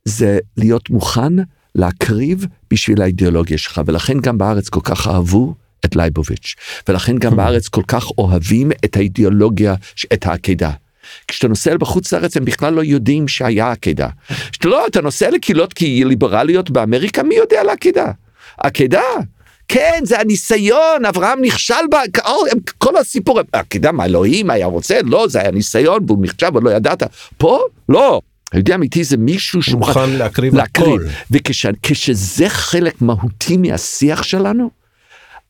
זה 0.05 0.39
להיות 0.57 0.91
מוכן 0.91 1.33
להקריב 1.75 2.47
בשביל 2.71 3.03
האידיאולוגיה 3.03 3.59
שלך, 3.59 3.81
ולכן 3.87 4.21
גם 4.21 4.39
בארץ 4.39 4.69
כל 4.69 4.81
כך 4.85 5.09
אהבו 5.09 5.55
את 5.85 5.97
לייבוביץ', 5.97 6.55
ולכן 6.89 7.19
גם 7.19 7.37
בארץ 7.37 7.69
כל 7.69 7.83
כך 7.89 8.11
אוהבים 8.19 8.73
את 8.85 8.97
האידיאולוגיה, 8.97 9.75
את 10.13 10.27
העקידה. 10.27 10.71
כשאתה 11.29 11.49
נוסע 11.49 11.77
בחוץ 11.77 12.13
לארץ 12.13 12.37
הם 12.37 12.45
בכלל 12.45 12.75
לא 12.75 12.85
יודעים 12.85 13.29
שהיה 13.29 13.71
עקידה. 13.71 14.09
כשאתה 14.53 14.69
לא, 14.73 14.87
אתה 14.87 15.01
נוסע 15.01 15.31
לקהילות 15.31 15.75
ליברליות 15.81 16.71
באמריקה, 16.71 17.23
מי 17.23 17.35
יודע 17.35 17.61
על 17.61 17.69
עקידה? 17.69 18.13
עקידה? 18.59 19.03
כן, 19.68 20.00
זה 20.02 20.21
הניסיון, 20.21 21.04
אברהם 21.09 21.38
נכשל 21.42 21.75
בה, 21.90 22.00
כל 22.78 22.97
הסיפור, 22.97 23.40
עקידה 23.52 23.92
מה, 23.92 24.04
אלוהים 24.04 24.50
היה 24.50 24.66
רוצה? 24.66 24.99
לא, 25.04 25.26
זה 25.28 25.40
היה 25.40 25.50
ניסיון, 25.50 26.04
והוא 26.06 26.23
נכשל 26.23 26.56
ולא 26.56 26.71
ידעת. 26.71 27.02
פה? 27.38 27.61
לא. 27.88 28.21
היהודי 28.52 28.75
אמיתי 28.75 29.04
זה 29.04 29.16
מישהו 29.16 29.62
שמוכן 29.62 30.11
להקריב 30.11 30.59
הכל. 30.59 31.04
וכשזה 31.30 32.49
חלק 32.49 33.02
מהותי 33.02 33.56
מהשיח 33.56 34.23
שלנו, 34.23 34.71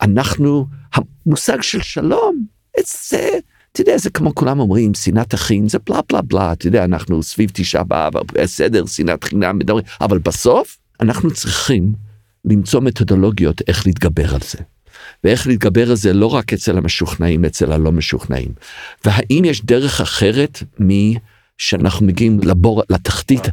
אנחנו, 0.02 0.66
המושג 0.94 1.62
של 1.62 1.82
שלום, 1.82 2.44
זה, 3.08 3.28
אתה 3.72 3.80
יודע, 3.80 3.98
זה 3.98 4.10
כמו 4.10 4.34
כולם 4.34 4.60
אומרים, 4.60 4.94
שנאת 4.94 5.34
אחים, 5.34 5.68
זה 5.68 5.78
בלה 5.86 6.00
בלה 6.08 6.22
בלה, 6.22 6.52
אתה 6.52 6.66
יודע, 6.66 6.84
אנחנו 6.84 7.22
סביב 7.22 7.50
תשעה 7.52 7.84
באב, 7.84 8.12
בסדר, 8.32 8.86
שנאת 8.86 9.24
חינם, 9.24 9.58
מדברים, 9.58 9.84
אבל 10.00 10.18
בסוף 10.18 10.78
אנחנו 11.00 11.30
צריכים 11.30 11.92
למצוא 12.44 12.80
מתודולוגיות 12.80 13.62
איך 13.68 13.86
להתגבר 13.86 14.34
על 14.34 14.40
זה. 14.40 14.58
ואיך 15.24 15.46
להתגבר 15.46 15.90
על 15.90 15.96
זה 15.96 16.12
לא 16.12 16.26
רק 16.26 16.52
אצל 16.52 16.78
המשוכנעים, 16.78 17.44
אצל 17.44 17.72
הלא 17.72 17.92
משוכנעים. 17.92 18.52
והאם 19.04 19.42
יש 19.44 19.64
דרך 19.64 20.00
אחרת 20.00 20.62
משאנחנו 20.78 22.06
מגיעים 22.06 22.40
לבור, 22.42 22.82
לתחתית 22.90 23.48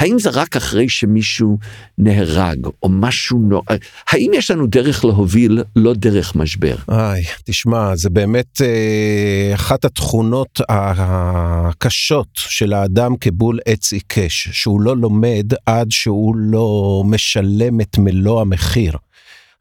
האם 0.00 0.18
זה 0.18 0.30
רק 0.30 0.56
אחרי 0.56 0.88
שמישהו 0.88 1.58
נהרג 1.98 2.66
או 2.82 2.88
משהו 2.88 3.38
נורא? 3.38 3.76
האם 4.10 4.30
יש 4.34 4.50
לנו 4.50 4.66
דרך 4.66 5.04
להוביל 5.04 5.62
לא 5.76 5.94
דרך 5.94 6.36
משבר? 6.36 6.74
איי, 6.90 7.22
תשמע, 7.44 7.96
זה 7.96 8.10
באמת 8.10 8.60
אה, 8.62 9.54
אחת 9.54 9.84
התכונות 9.84 10.60
הקשות 10.68 12.28
של 12.34 12.72
האדם 12.72 13.16
כבול 13.16 13.58
עץ 13.66 13.92
עיקש, 13.92 14.48
שהוא 14.52 14.80
לא 14.80 14.96
לומד 14.96 15.46
עד 15.66 15.90
שהוא 15.90 16.36
לא 16.36 17.02
משלם 17.06 17.80
את 17.80 17.98
מלוא 17.98 18.40
המחיר. 18.40 18.96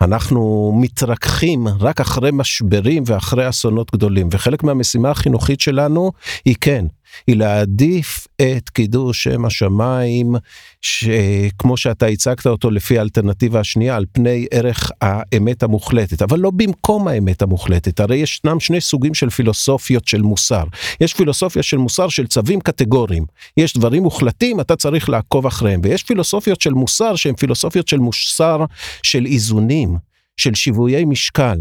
אנחנו 0.01 0.71
מתרככים 0.81 1.67
רק 1.67 2.01
אחרי 2.01 2.29
משברים 2.33 3.03
ואחרי 3.05 3.49
אסונות 3.49 3.91
גדולים, 3.91 4.27
וחלק 4.31 4.63
מהמשימה 4.63 5.09
החינוכית 5.09 5.61
שלנו 5.61 6.11
היא 6.45 6.55
כן, 6.61 6.85
היא 7.27 7.35
להעדיף 7.35 8.27
את 8.41 8.69
קידוש 8.69 9.23
שם 9.23 9.45
השמיים, 9.45 10.35
שכמו 10.81 11.77
שאתה 11.77 12.05
הצגת 12.05 12.47
אותו 12.47 12.71
לפי 12.71 12.99
האלטרנטיבה 12.99 13.59
השנייה, 13.59 13.95
על 13.95 14.05
פני 14.11 14.45
ערך 14.51 14.91
האמת 15.01 15.63
המוחלטת, 15.63 16.21
אבל 16.21 16.39
לא 16.39 16.51
במקום 16.51 17.07
האמת 17.07 17.41
המוחלטת. 17.41 17.99
הרי 17.99 18.17
ישנם 18.17 18.59
שני 18.59 18.81
סוגים 18.81 19.13
של 19.13 19.29
פילוסופיות 19.29 20.07
של 20.07 20.21
מוסר. 20.21 20.63
יש 21.01 21.13
פילוסופיה 21.13 21.63
של 21.63 21.77
מוסר 21.77 22.09
של 22.09 22.27
צווים 22.27 22.59
קטגוריים. 22.59 23.25
יש 23.57 23.73
דברים 23.73 24.03
מוחלטים, 24.03 24.59
אתה 24.59 24.75
צריך 24.75 25.09
לעקוב 25.09 25.45
אחריהם, 25.45 25.81
ויש 25.83 26.03
פילוסופיות 26.03 26.61
של 26.61 26.73
מוסר 26.73 27.15
שהן 27.15 27.35
פילוסופיות 27.35 27.87
של 27.87 27.97
מוסר 27.97 28.65
של 29.03 29.25
איזונים, 29.25 29.97
של 30.37 30.53
שיווי 30.55 31.05
משקל. 31.05 31.57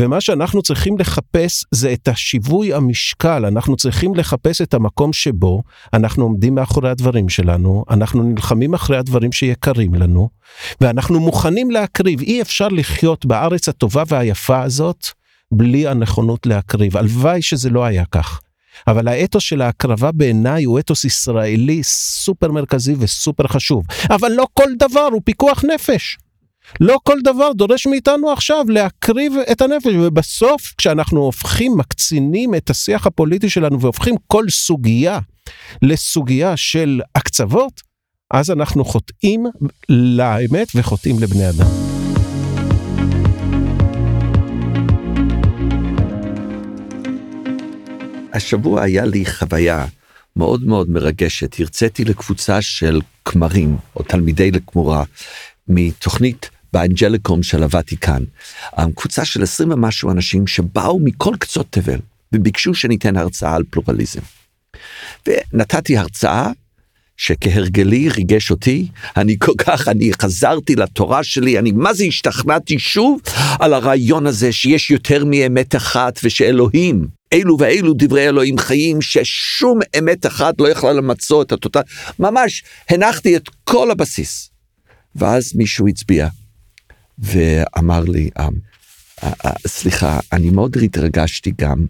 ומה 0.00 0.20
שאנחנו 0.20 0.62
צריכים 0.62 0.98
לחפש 0.98 1.64
זה 1.70 1.92
את 1.92 2.08
השיווי 2.08 2.74
המשקל, 2.74 3.44
אנחנו 3.46 3.76
צריכים 3.76 4.14
לחפש 4.14 4.60
את 4.60 4.74
המקום 4.74 5.12
שבו 5.12 5.62
אנחנו 5.92 6.24
עומדים 6.24 6.54
מאחורי 6.54 6.90
הדברים 6.90 7.28
שלנו, 7.28 7.84
אנחנו 7.90 8.22
נלחמים 8.22 8.74
אחרי 8.74 8.96
הדברים 8.96 9.32
שיקרים 9.32 9.94
לנו, 9.94 10.28
ואנחנו 10.80 11.20
מוכנים 11.20 11.70
להקריב. 11.70 12.20
אי 12.20 12.42
אפשר 12.42 12.68
לחיות 12.68 13.26
בארץ 13.26 13.68
הטובה 13.68 14.02
והיפה 14.08 14.62
הזאת 14.62 15.06
בלי 15.52 15.88
הנכונות 15.88 16.46
להקריב. 16.46 16.96
הלוואי 16.96 17.42
שזה 17.42 17.70
לא 17.70 17.84
היה 17.84 18.04
כך. 18.04 18.40
אבל 18.86 19.08
האתוס 19.08 19.42
של 19.42 19.62
ההקרבה 19.62 20.12
בעיניי 20.12 20.64
הוא 20.64 20.78
אתוס 20.78 21.04
ישראלי 21.04 21.82
סופר 21.82 22.52
מרכזי 22.52 22.94
וסופר 22.98 23.46
חשוב. 23.46 23.84
אבל 24.10 24.32
לא 24.32 24.46
כל 24.54 24.68
דבר 24.78 25.08
הוא 25.12 25.20
פיקוח 25.24 25.64
נפש. 25.74 26.18
לא 26.80 26.98
כל 27.02 27.18
דבר 27.24 27.52
דורש 27.52 27.86
מאיתנו 27.86 28.30
עכשיו 28.30 28.64
להקריב 28.68 29.32
את 29.52 29.60
הנפש, 29.60 29.94
ובסוף 29.94 30.74
כשאנחנו 30.78 31.20
הופכים, 31.20 31.76
מקצינים 31.76 32.54
את 32.54 32.70
השיח 32.70 33.06
הפוליטי 33.06 33.50
שלנו 33.50 33.80
והופכים 33.80 34.14
כל 34.26 34.44
סוגיה 34.48 35.18
לסוגיה 35.82 36.56
של 36.56 37.00
הקצוות, 37.14 37.80
אז 38.30 38.50
אנחנו 38.50 38.84
חוטאים 38.84 39.46
לאמת 39.88 40.68
וחוטאים 40.74 41.16
לבני 41.20 41.48
אדם. 41.50 41.66
השבוע 48.32 48.82
היה 48.82 49.04
לי 49.04 49.26
חוויה 49.26 49.86
מאוד 50.36 50.64
מאוד 50.64 50.90
מרגשת. 50.90 51.60
הרציתי 51.60 52.04
לקבוצה 52.04 52.62
של 52.62 53.00
כמרים, 53.24 53.76
או 53.96 54.02
תלמידי 54.02 54.50
לכמורה, 54.50 55.04
מתוכנית 55.68 56.50
באנג'ליקום 56.72 57.42
של 57.42 57.62
הוותיקן. 57.62 58.24
קבוצה 58.94 59.24
של 59.24 59.42
20 59.42 59.72
ומשהו 59.72 60.10
אנשים 60.10 60.46
שבאו 60.46 61.00
מכל 61.00 61.34
קצות 61.38 61.66
תבל 61.70 61.98
וביקשו 62.32 62.74
שניתן 62.74 63.16
הרצאה 63.16 63.54
על 63.54 63.62
פלורליזם. 63.70 64.20
ונתתי 65.26 65.96
הרצאה 65.96 66.50
שכהרגלי 67.16 68.08
ריגש 68.08 68.50
אותי, 68.50 68.88
אני 69.16 69.36
כל 69.38 69.52
כך, 69.58 69.88
אני 69.88 70.10
חזרתי 70.22 70.76
לתורה 70.76 71.24
שלי, 71.24 71.58
אני 71.58 71.72
מה 71.72 71.94
זה 71.94 72.04
השתכנעתי 72.04 72.78
שוב 72.78 73.20
על 73.58 73.74
הרעיון 73.74 74.26
הזה 74.26 74.52
שיש 74.52 74.90
יותר 74.90 75.24
מאמת 75.24 75.76
אחת 75.76 76.20
ושאלוהים, 76.24 77.06
אלו 77.32 77.56
ואלו 77.58 77.94
דברי 77.96 78.28
אלוהים 78.28 78.58
חיים, 78.58 79.02
ששום 79.02 79.78
אמת 79.98 80.26
אחת 80.26 80.60
לא 80.60 80.68
יכלה 80.68 80.92
למצוא 80.92 81.42
את 81.42 81.52
התותל, 81.52 81.80
ממש 82.18 82.64
הנחתי 82.90 83.36
את 83.36 83.48
כל 83.64 83.90
הבסיס. 83.90 84.50
ואז 85.16 85.52
מישהו 85.54 85.88
הצביע 85.88 86.28
ואמר 87.20 88.04
לי, 88.04 88.30
אמ, 88.40 88.50
סליחה, 89.66 90.18
אני 90.32 90.50
מאוד 90.50 90.76
התרגשתי 90.82 91.52
גם 91.58 91.86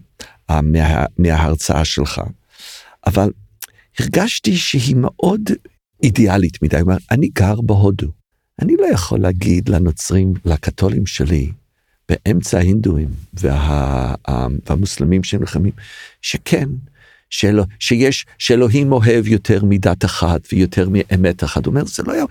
מה, 0.49 1.05
מההרצאה 1.17 1.85
שלך, 1.85 2.21
אבל 3.07 3.31
הרגשתי 3.99 4.57
שהיא 4.57 4.95
מאוד 4.95 5.41
אידיאלית 6.03 6.63
מדי. 6.63 6.81
אומר, 6.81 6.97
אני 7.11 7.29
גר 7.33 7.61
בהודו, 7.61 8.07
אני 8.61 8.75
לא 8.79 8.85
יכול 8.93 9.19
להגיד 9.19 9.69
לנוצרים, 9.69 10.33
לקתולים 10.45 11.05
שלי, 11.05 11.51
באמצע 12.09 12.57
ההינדואים 12.57 13.09
וה, 13.33 14.15
והמוסלמים 14.69 15.23
שהם 15.23 15.39
נלחמים, 15.39 15.71
שכן, 16.21 16.69
שאלו, 17.29 17.63
שיש, 17.79 18.25
שאלוהים 18.37 18.91
אוהב 18.91 19.27
יותר 19.27 19.65
מדת 19.65 20.05
אחת 20.05 20.41
ויותר 20.51 20.89
מאמת 20.91 21.43
אחת. 21.43 21.65
הוא 21.65 21.71
אומר, 21.71 21.85
זה 21.85 22.03
לא 22.03 22.13
היה, 22.13 22.23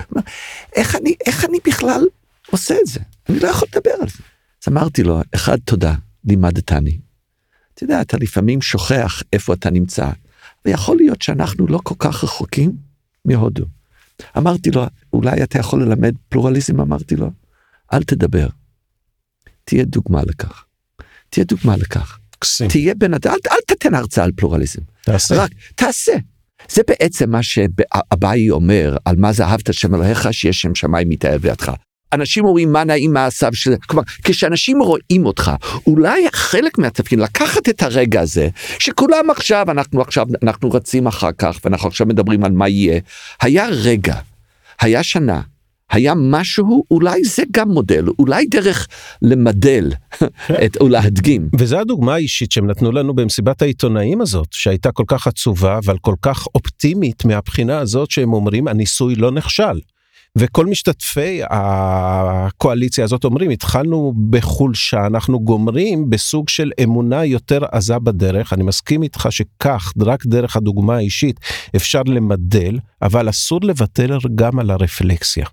איך 0.76 0.96
איך 1.26 1.44
אני 1.44 1.58
בכלל 1.66 2.04
עושה 2.50 2.74
את 2.80 2.86
זה, 2.86 3.00
אני 3.28 3.40
לא 3.40 3.48
יכול 3.48 3.68
לדבר 3.72 3.90
על 4.00 4.08
זה. 4.08 4.22
אז 4.62 4.72
אמרתי 4.72 5.02
לו, 5.02 5.20
אחד, 5.34 5.58
תודה, 5.64 5.94
לימדתני. 6.24 6.98
אתה 7.74 7.84
יודע, 7.84 8.00
אתה 8.00 8.16
לפעמים 8.16 8.62
שוכח 8.62 9.22
איפה 9.32 9.54
אתה 9.54 9.70
נמצא, 9.70 10.10
ויכול 10.64 10.96
להיות 10.96 11.22
שאנחנו 11.22 11.66
לא 11.66 11.80
כל 11.82 11.94
כך 11.98 12.24
רחוקים 12.24 12.72
מהודו. 13.24 13.64
אמרתי 14.38 14.70
לו, 14.70 14.86
אולי 15.12 15.42
אתה 15.42 15.58
יכול 15.58 15.82
ללמד 15.82 16.14
פלורליזם? 16.28 16.80
אמרתי 16.80 17.16
לו, 17.16 17.30
אל 17.92 18.02
תדבר. 18.02 18.48
תהיה 19.64 19.84
דוגמה 19.84 20.22
לכך. 20.22 20.64
תהיה 21.28 21.44
דוגמה 21.44 21.76
לכך. 21.76 22.18
קסים. 22.38 22.68
תהיה 22.68 22.94
בן 22.94 23.14
אדם, 23.14 23.32
אל, 23.32 23.38
אל 23.50 23.58
תתן 23.66 23.94
הרצאה 23.94 24.24
על 24.24 24.32
פלורליזם. 24.36 24.82
תעשה. 25.02 25.44
רק 25.44 25.50
תעשה. 25.74 26.12
זה 26.70 26.82
בעצם 26.88 27.30
מה 27.30 27.42
שאביי 27.42 28.50
אומר 28.50 28.96
על 29.04 29.16
מה 29.16 29.32
זה 29.32 29.44
אהבת 29.44 29.68
השם 29.68 29.94
אלוהיך 29.94 30.32
שיש 30.32 30.60
שם 30.60 30.74
שמיים 30.74 31.08
מתאהב 31.08 31.42
בידך. 31.42 31.72
אנשים 32.12 32.44
אומרים 32.44 32.72
מה 32.72 32.84
נעים 32.84 33.12
מעשיו 33.12 33.54
של... 33.54 33.74
כלומר, 33.86 34.02
כשאנשים 34.22 34.82
רואים 34.82 35.26
אותך, 35.26 35.50
אולי 35.86 36.22
חלק 36.32 36.78
מהתפקיד 36.78 37.18
לקחת 37.18 37.68
את 37.68 37.82
הרגע 37.82 38.20
הזה, 38.20 38.48
שכולם 38.78 39.30
עכשיו, 39.30 39.66
אנחנו 39.70 40.00
עכשיו, 40.00 40.26
אנחנו 40.42 40.70
רצים 40.70 41.06
אחר 41.06 41.32
כך, 41.38 41.58
ואנחנו 41.64 41.88
עכשיו 41.88 42.06
מדברים 42.06 42.44
על 42.44 42.52
מה 42.52 42.68
יהיה. 42.68 43.00
היה 43.42 43.66
רגע, 43.70 44.14
היה 44.80 45.02
שנה, 45.02 45.40
היה 45.90 46.14
משהו, 46.16 46.84
אולי 46.90 47.24
זה 47.24 47.42
גם 47.50 47.68
מודל, 47.68 48.04
אולי 48.18 48.46
דרך 48.46 48.88
למדל 49.22 49.90
את, 50.64 50.76
או 50.80 50.88
להדגים. 50.88 51.48
וזו 51.58 51.78
הדוגמה 51.78 52.14
האישית 52.14 52.52
שהם 52.52 52.66
נתנו 52.66 52.92
לנו 52.92 53.14
במסיבת 53.14 53.62
העיתונאים 53.62 54.20
הזאת, 54.20 54.48
שהייתה 54.50 54.92
כל 54.92 55.04
כך 55.06 55.26
עצובה, 55.26 55.78
אבל 55.78 55.98
כל 56.00 56.14
כך 56.22 56.46
אופטימית 56.54 57.24
מהבחינה 57.24 57.78
הזאת 57.78 58.10
שהם 58.10 58.32
אומרים 58.32 58.68
הניסוי 58.68 59.14
לא 59.14 59.30
נכשל. 59.32 59.80
וכל 60.38 60.66
משתתפי 60.66 61.40
הקואליציה 61.50 63.04
הזאת 63.04 63.24
אומרים 63.24 63.50
התחלנו 63.50 64.12
בחולשה 64.30 65.06
אנחנו 65.06 65.40
גומרים 65.40 66.10
בסוג 66.10 66.48
של 66.48 66.70
אמונה 66.82 67.24
יותר 67.24 67.60
עזה 67.72 67.98
בדרך 67.98 68.52
אני 68.52 68.62
מסכים 68.62 69.02
איתך 69.02 69.26
שכך 69.30 69.92
רק 70.00 70.26
דרך 70.26 70.56
הדוגמה 70.56 70.96
האישית 70.96 71.40
אפשר 71.76 72.02
למדל 72.06 72.78
אבל 73.02 73.28
אסור 73.28 73.60
לוותר 73.62 74.18
גם 74.34 74.58
על 74.58 74.70
הרפלקסיה. 74.70 75.46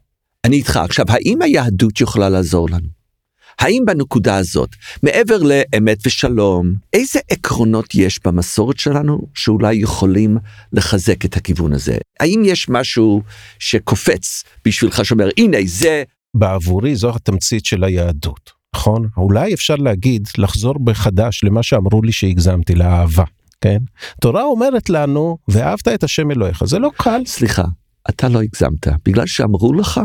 אני 0.46 0.56
איתך. 0.56 0.78
עכשיו, 0.78 1.06
האם 1.10 1.42
היהדות 1.42 2.02
יכולה 2.02 2.30
לעזור 2.30 2.70
לנו? 2.70 2.97
האם 3.60 3.84
בנקודה 3.86 4.38
הזאת, 4.38 4.70
מעבר 5.04 5.38
לאמת 5.38 5.98
ושלום, 6.06 6.74
איזה 6.94 7.20
עקרונות 7.32 7.96
יש 7.96 8.20
במסורת 8.26 8.80
שלנו 8.80 9.22
שאולי 9.34 9.76
יכולים 9.76 10.38
לחזק 10.74 11.26
את 11.26 11.38
הכיוון 11.38 11.74
הזה? 11.74 11.98
האם 12.20 12.42
יש 12.46 12.70
משהו 12.70 13.22
שקופץ 13.60 14.44
בשבילך 14.66 15.06
שאומר, 15.06 15.30
הנה 15.38 15.58
זה... 15.66 16.04
בעבורי 16.34 16.96
זו 16.96 17.16
התמצית 17.16 17.66
של 17.66 17.84
היהדות, 17.84 18.52
נכון? 18.76 19.08
אולי 19.18 19.54
אפשר 19.54 19.76
להגיד, 19.76 20.28
לחזור 20.38 20.76
מחדש 20.80 21.44
למה 21.44 21.64
שאמרו 21.64 22.02
לי 22.02 22.12
שהגזמתי, 22.12 22.76
לאהבה, 22.76 23.24
כן? 23.62 23.78
תורה 24.22 24.44
אומרת 24.44 24.90
לנו, 24.90 25.38
ואהבת 25.48 25.88
את 25.88 26.04
השם 26.04 26.32
אלוהיך, 26.32 26.64
זה 26.66 26.80
לא 26.80 26.92
קל. 26.98 27.22
סליחה, 27.26 27.64
אתה 28.10 28.30
לא 28.30 28.42
הגזמת, 28.42 28.88
בגלל 29.06 29.28
שאמרו 29.28 29.74
לך, 29.74 30.02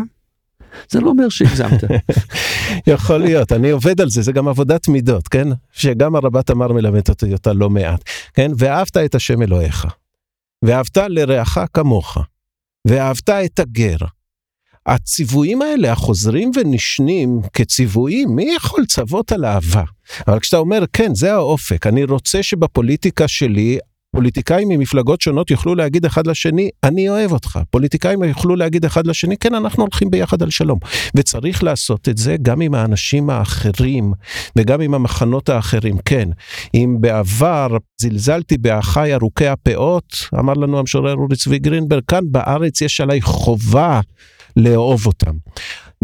זה 0.88 1.00
לא 1.00 1.08
אומר 1.10 1.28
שהגזמת. 1.28 1.84
יכול 2.94 3.16
להיות, 3.16 3.52
אני 3.52 3.70
עובד 3.70 4.00
על 4.00 4.10
זה, 4.10 4.22
זה 4.22 4.32
גם 4.32 4.48
עבודת 4.48 4.88
מידות, 4.88 5.28
כן? 5.28 5.48
שגם 5.72 6.16
הרבה 6.16 6.42
תמר 6.42 6.72
מלמדת 6.72 7.08
אותי 7.08 7.32
אותה 7.32 7.52
לא 7.52 7.70
מעט, 7.70 8.02
כן? 8.34 8.52
ואהבת 8.58 8.96
את 8.96 9.14
השם 9.14 9.42
אלוהיך, 9.42 9.86
ואהבת 10.64 10.96
לרעך 10.96 11.58
כמוך, 11.74 12.18
ואהבת 12.88 13.28
את 13.28 13.58
הגר. 13.58 13.96
הציוויים 14.86 15.62
האלה 15.62 15.92
החוזרים 15.92 16.50
ונשנים 16.56 17.40
כציוויים, 17.52 18.28
מי 18.36 18.54
יכול 18.56 18.82
לצוות 18.82 19.32
על 19.32 19.44
אהבה? 19.44 19.84
אבל 20.28 20.40
כשאתה 20.40 20.56
אומר, 20.56 20.84
כן, 20.92 21.14
זה 21.14 21.34
האופק, 21.34 21.86
אני 21.86 22.04
רוצה 22.04 22.42
שבפוליטיקה 22.42 23.28
שלי 23.28 23.78
פוליטיקאים 24.16 24.68
ממפלגות 24.68 25.20
שונות 25.20 25.50
יוכלו 25.50 25.74
להגיד 25.74 26.04
אחד 26.04 26.26
לשני, 26.26 26.70
אני 26.84 27.08
אוהב 27.08 27.32
אותך. 27.32 27.58
פוליטיקאים 27.70 28.22
יוכלו 28.22 28.56
להגיד 28.56 28.84
אחד 28.84 29.06
לשני, 29.06 29.36
כן, 29.36 29.54
אנחנו 29.54 29.82
הולכים 29.82 30.10
ביחד 30.10 30.42
על 30.42 30.50
שלום. 30.50 30.78
וצריך 31.14 31.64
לעשות 31.64 32.08
את 32.08 32.18
זה 32.18 32.36
גם 32.42 32.60
עם 32.60 32.74
האנשים 32.74 33.30
האחרים, 33.30 34.12
וגם 34.56 34.80
עם 34.80 34.94
המחנות 34.94 35.48
האחרים. 35.48 35.98
כן, 36.04 36.28
אם 36.74 36.96
בעבר 37.00 37.76
זלזלתי 38.00 38.58
באחיי 38.58 39.14
ארוכי 39.14 39.46
הפאות, 39.46 40.16
אמר 40.38 40.54
לנו 40.54 40.78
המשורר 40.78 41.14
אורי 41.14 41.36
צבי 41.36 41.58
גרינברג, 41.58 42.02
כאן 42.08 42.24
בארץ 42.30 42.80
יש 42.80 43.00
עליי 43.00 43.22
חובה 43.22 44.00
לאהוב 44.56 45.06
אותם. 45.06 45.32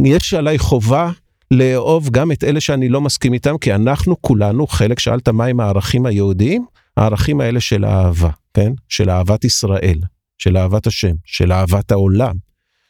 יש 0.05 0.35
עליי 0.35 0.59
חובה 0.59 1.11
לאהוב 1.51 2.11
גם 2.11 2.33
את 2.33 2.45
אלה 2.45 2.61
שאני 2.61 2.89
לא 2.89 3.01
מסכים 3.01 3.33
איתם, 3.33 3.59
כי 3.61 3.75
אנחנו 3.75 4.23
כולנו, 4.23 4.67
חלק 4.67 4.99
שאלת 4.99 5.29
מהם 5.29 5.61
הערכים 5.61 6.07
היהודיים, 6.07 6.65
הערכים 6.99 7.41
האלה 7.41 7.61
של 7.61 7.85
אהבה, 7.85 8.31
כן? 8.55 8.73
של 8.89 9.11
אהבת 9.11 9.45
ישראל, 9.45 10.01
של 10.39 10.57
אהבת 10.57 10.87
השם, 10.87 11.15
של 11.25 11.53
אהבת 11.53 11.91
העולם, 11.91 12.35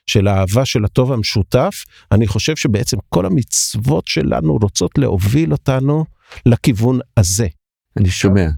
של 0.06 0.28
אהבה 0.28 0.64
של 0.64 0.84
הטוב 0.84 1.12
המשותף, 1.12 1.84
אני 2.12 2.26
חושב 2.26 2.56
שבעצם 2.56 2.96
כל 3.08 3.26
המצוות 3.26 4.06
שלנו 4.06 4.56
רוצות 4.62 4.98
להוביל 4.98 5.52
אותנו 5.52 6.04
לכיוון 6.46 6.98
הזה. 7.16 7.46
אני 7.96 8.10
שומע. 8.10 8.48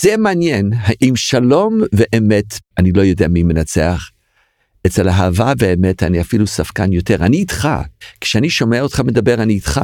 זה 0.00 0.16
מעניין, 0.16 0.72
האם 0.76 1.16
שלום 1.16 1.80
ואמת, 1.92 2.58
אני 2.78 2.92
לא 2.92 3.02
יודע 3.02 3.28
מי 3.28 3.42
מנצח. 3.42 4.10
אצל 4.86 5.08
אהבה 5.08 5.52
ואמת 5.58 6.02
אני 6.02 6.20
אפילו 6.20 6.46
ספקן 6.46 6.92
יותר, 6.92 7.24
אני 7.24 7.36
איתך. 7.36 7.68
כשאני 8.20 8.50
שומע 8.50 8.80
אותך 8.80 9.00
מדבר 9.00 9.42
אני 9.42 9.54
איתך. 9.54 9.80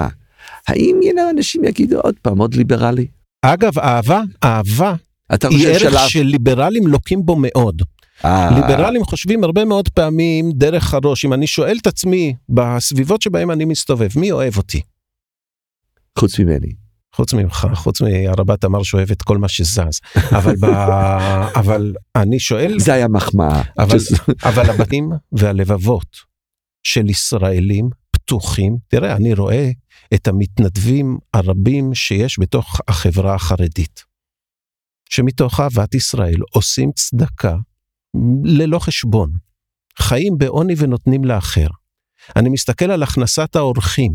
האם 0.69 1.01
הנה 1.03 1.31
אנשים 1.31 1.65
יגידו 1.65 2.01
עוד 2.01 2.15
פעם, 2.23 2.39
עוד 2.39 2.55
ליברלי? 2.55 3.07
אגב, 3.43 3.79
אהבה, 3.79 4.23
אהבה 4.45 4.95
היא 5.31 5.41
חושב 5.41 5.69
ערך 5.69 5.81
שלאו... 5.81 6.09
שליברלים 6.09 6.87
לוקים 6.87 7.27
בו 7.27 7.37
מאוד. 7.39 7.83
אה, 8.25 8.51
ליברלים 8.55 9.05
חושבים 9.05 9.45
הרבה 9.45 9.65
מאוד 9.65 9.89
פעמים 9.89 10.53
דרך 10.53 10.95
הראש. 10.95 11.25
אם 11.25 11.33
אני 11.33 11.47
שואל 11.47 11.77
את 11.83 11.87
עצמי 11.87 12.35
בסביבות 12.49 13.23
שבהם 13.23 13.51
אני 13.51 13.65
מסתובב, 13.65 14.09
מי 14.17 14.33
אוהב 14.33 14.57
אותי? 14.57 14.81
חוץ 16.19 16.39
ממני. 16.39 16.73
חוץ 17.15 17.35
ממך, 17.35 17.67
חוץ 17.75 18.01
מהרבה 18.01 18.57
תמר 18.57 18.83
שאוהב 18.83 19.11
את 19.11 19.23
כל 19.23 19.39
מה 19.39 19.49
שזז. 19.49 20.01
אבל, 20.17 20.55
ב... 20.61 20.65
אבל 21.61 21.95
אני 22.17 22.39
שואל, 22.39 22.79
זה 22.79 22.93
היה 22.93 23.09
מחמאה. 23.09 23.63
אבל, 23.79 23.99
אבל 24.49 24.71
הבתים 24.71 25.11
והלבבות 25.33 26.17
של 26.83 27.11
ישראלים 27.11 27.89
פתוחים, 28.11 28.77
תראה, 28.89 29.17
אני 29.17 29.35
רואה 29.35 29.71
את 30.15 30.29
המתנדבים 30.29 31.19
הרבים 31.35 31.95
שיש 31.95 32.39
בתוך 32.41 32.81
החברה 32.89 33.35
החרדית. 33.35 34.14
שמתוך 35.15 35.61
אהבת 35.61 35.95
ישראל 35.95 36.41
עושים 36.53 36.91
צדקה 36.97 37.57
ללא 38.45 38.79
חשבון, 38.79 39.31
חיים 39.99 40.39
בעוני 40.39 40.75
ונותנים 40.79 41.25
לאחר. 41.25 41.67
אני 42.37 42.49
מסתכל 42.49 42.91
על 42.91 43.03
הכנסת 43.03 43.57
האורחים. 43.57 44.13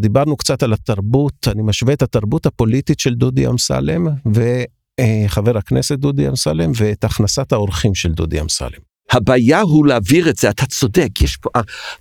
דיברנו 0.00 0.36
קצת 0.36 0.62
על 0.62 0.72
התרבות, 0.72 1.48
אני 1.48 1.62
משווה 1.62 1.94
את 1.94 2.02
התרבות 2.02 2.46
הפוליטית 2.46 3.00
של 3.00 3.14
דודי 3.14 3.48
אמסלם 3.48 4.06
וחבר 4.26 5.58
הכנסת 5.58 5.98
דודי 5.98 6.28
אמסלם 6.28 6.70
ואת 6.76 7.04
הכנסת 7.04 7.52
האורחים 7.52 7.94
של 7.94 8.12
דודי 8.12 8.40
אמסלם. 8.40 8.80
הבעיה 9.10 9.60
הוא 9.60 9.86
להעביר 9.86 10.30
את 10.30 10.36
זה, 10.36 10.50
אתה 10.50 10.66
צודק, 10.66 11.22
יש 11.22 11.36
פה, 11.36 11.50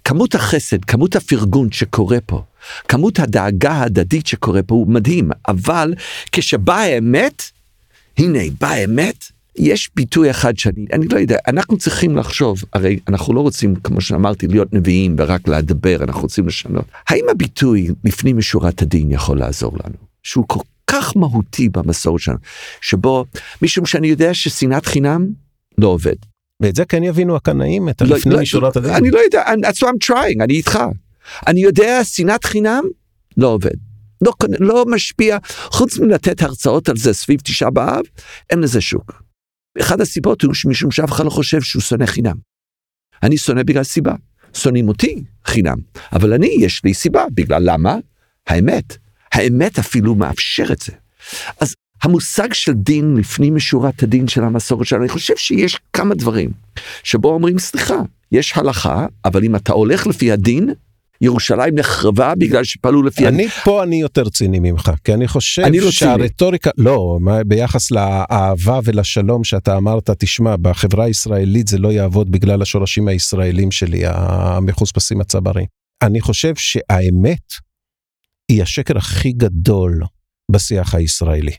כמות 0.03 0.35
החסד, 0.35 0.85
כמות 0.85 1.15
הפרגון 1.15 1.71
שקורה 1.71 2.17
פה, 2.25 2.43
כמות 2.87 3.19
הדאגה 3.19 3.71
ההדדית 3.71 4.27
שקורה 4.27 4.63
פה 4.63 4.75
הוא 4.75 4.87
מדהים, 4.87 5.29
אבל 5.47 5.93
כשבאה 6.31 6.83
האמת, 6.83 7.56
הנה, 8.17 8.39
באה 8.61 8.71
האמת, 8.71 9.25
יש 9.57 9.89
ביטוי 9.95 10.29
אחד 10.31 10.57
שאני, 10.57 10.85
אני 10.93 11.07
לא 11.07 11.17
יודע, 11.17 11.37
אנחנו 11.47 11.77
צריכים 11.77 12.17
לחשוב, 12.17 12.63
הרי 12.73 12.99
אנחנו 13.07 13.33
לא 13.33 13.41
רוצים, 13.41 13.75
כמו 13.75 14.01
שאמרתי, 14.01 14.47
להיות 14.47 14.73
נביאים 14.73 15.15
ורק 15.19 15.47
לדבר, 15.47 16.03
אנחנו 16.03 16.21
רוצים 16.21 16.47
לשנות. 16.47 16.85
האם 17.09 17.25
הביטוי 17.31 17.87
לפנים 18.03 18.37
משורת 18.37 18.81
הדין 18.81 19.11
יכול 19.11 19.39
לעזור 19.39 19.71
לנו? 19.73 19.95
שהוא 20.23 20.45
כל 20.47 20.59
כך 20.87 21.17
מהותי 21.17 21.69
במסורת 21.69 22.21
שלנו, 22.21 22.37
שבו, 22.81 23.25
משום 23.61 23.85
שאני 23.85 24.07
יודע 24.07 24.33
ששנאת 24.33 24.85
חינם 24.85 25.27
לא 25.77 25.87
עובד. 25.87 26.15
ואת 26.59 26.75
זה 26.75 26.85
כן 26.85 27.03
יבינו 27.03 27.35
הקנאים, 27.35 27.89
את 27.89 28.01
לא- 28.01 28.15
הלפנים 28.15 28.35
לא- 28.35 28.41
משורת 28.41 28.77
הדין. 28.77 28.91
אני 28.91 29.09
לא 29.09 29.19
יודע, 29.19 29.43
that's 29.45 29.75
what 29.77 29.87
I'm 29.87 30.07
trying, 30.11 30.43
אני 30.43 30.53
איתך. 30.53 30.79
אני 31.47 31.59
יודע, 31.59 32.03
שנאת 32.03 32.45
חינם 32.45 32.83
לא 33.37 33.47
עובד. 33.47 33.75
לא, 34.21 34.33
לא 34.59 34.85
משפיע, 34.87 35.37
חוץ 35.63 35.99
מלתת 35.99 36.41
הרצאות 36.41 36.89
על 36.89 36.97
זה 36.97 37.13
סביב 37.13 37.39
תשעה 37.39 37.69
באב, 37.69 38.03
אין 38.49 38.59
לזה 38.59 38.81
שוק. 38.81 39.23
אחת 39.81 39.99
הסיבות 39.99 40.41
הוא 40.41 40.53
שמשום 40.53 40.91
שאף 40.91 41.11
אחד 41.11 41.25
לא 41.25 41.29
חושב 41.29 41.61
שהוא 41.61 41.81
שונא 41.81 42.05
חינם. 42.05 42.35
אני 43.23 43.37
שונא 43.37 43.63
בגלל 43.63 43.83
סיבה. 43.83 44.13
שונאים 44.53 44.87
אותי 44.87 45.23
חינם, 45.47 45.77
אבל 46.13 46.33
אני, 46.33 46.55
יש 46.59 46.81
לי 46.83 46.93
סיבה, 46.93 47.25
בגלל 47.33 47.61
למה? 47.65 47.95
האמת. 48.47 48.97
האמת 49.31 49.79
אפילו 49.79 50.15
מאפשר 50.15 50.65
את 50.71 50.81
זה. 50.81 50.91
אז 51.59 51.73
המושג 52.03 52.53
של 52.53 52.73
דין 52.73 53.17
לפנים 53.17 53.55
משורת 53.55 54.03
הדין 54.03 54.27
של 54.27 54.43
המסורת 54.43 54.87
שלנו, 54.87 55.01
אני 55.03 55.09
חושב 55.09 55.37
שיש 55.37 55.79
כמה 55.93 56.15
דברים 56.15 56.51
שבו 57.03 57.33
אומרים, 57.33 57.59
סליחה, 57.59 57.95
יש 58.31 58.57
הלכה, 58.57 59.05
אבל 59.25 59.43
אם 59.43 59.55
אתה 59.55 59.73
הולך 59.73 60.07
לפי 60.07 60.31
הדין, 60.31 60.73
ירושלים 61.21 61.75
נחרבה 61.75 62.33
בגלל 62.35 62.63
שפעלו 62.63 63.03
לפי... 63.03 63.27
אני 63.27 63.47
פה 63.47 63.83
אני 63.83 64.01
יותר 64.01 64.29
ציני 64.29 64.59
ממך, 64.59 64.91
כי 65.03 65.13
אני 65.13 65.27
חושב 65.27 65.61
אני 65.61 65.79
לא 65.79 65.91
שהרטוריקה, 65.91 66.69
לא, 66.77 67.17
מה- 67.21 67.43
ביחס 67.43 67.91
לאהבה 67.91 68.79
ולשלום 68.83 69.43
שאתה 69.43 69.77
אמרת, 69.77 70.09
תשמע, 70.09 70.55
בחברה 70.55 71.05
הישראלית 71.05 71.67
זה 71.67 71.77
לא 71.77 71.91
יעבוד 71.91 72.31
בגלל 72.31 72.61
השורשים 72.61 73.07
הישראלים 73.07 73.71
שלי, 73.71 74.01
המחוספסים 74.05 75.21
הצברים. 75.21 75.65
אני 76.01 76.21
חושב 76.21 76.53
שהאמת 76.55 77.53
היא 78.51 78.63
השקר 78.63 78.97
הכי 78.97 79.31
גדול 79.31 80.01
בשיח 80.51 80.95
הישראלי. 80.95 81.51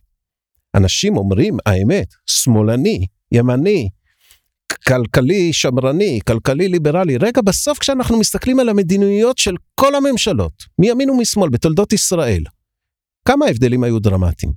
אנשים 0.74 1.16
אומרים, 1.16 1.56
האמת, 1.66 2.06
שמאלני, 2.26 3.06
ימני, 3.32 3.88
כלכלי 4.88 5.52
שמרני, 5.52 6.18
כלכלי 6.26 6.68
ליברלי. 6.68 7.16
רגע, 7.16 7.40
בסוף 7.44 7.78
כשאנחנו 7.78 8.18
מסתכלים 8.18 8.60
על 8.60 8.68
המדיניויות 8.68 9.38
של 9.38 9.54
כל 9.74 9.94
הממשלות, 9.94 10.52
מימין 10.78 11.10
ומשמאל, 11.10 11.48
בתולדות 11.48 11.92
ישראל, 11.92 12.42
כמה 13.28 13.46
ההבדלים 13.46 13.84
היו 13.84 13.98
דרמטיים. 13.98 14.52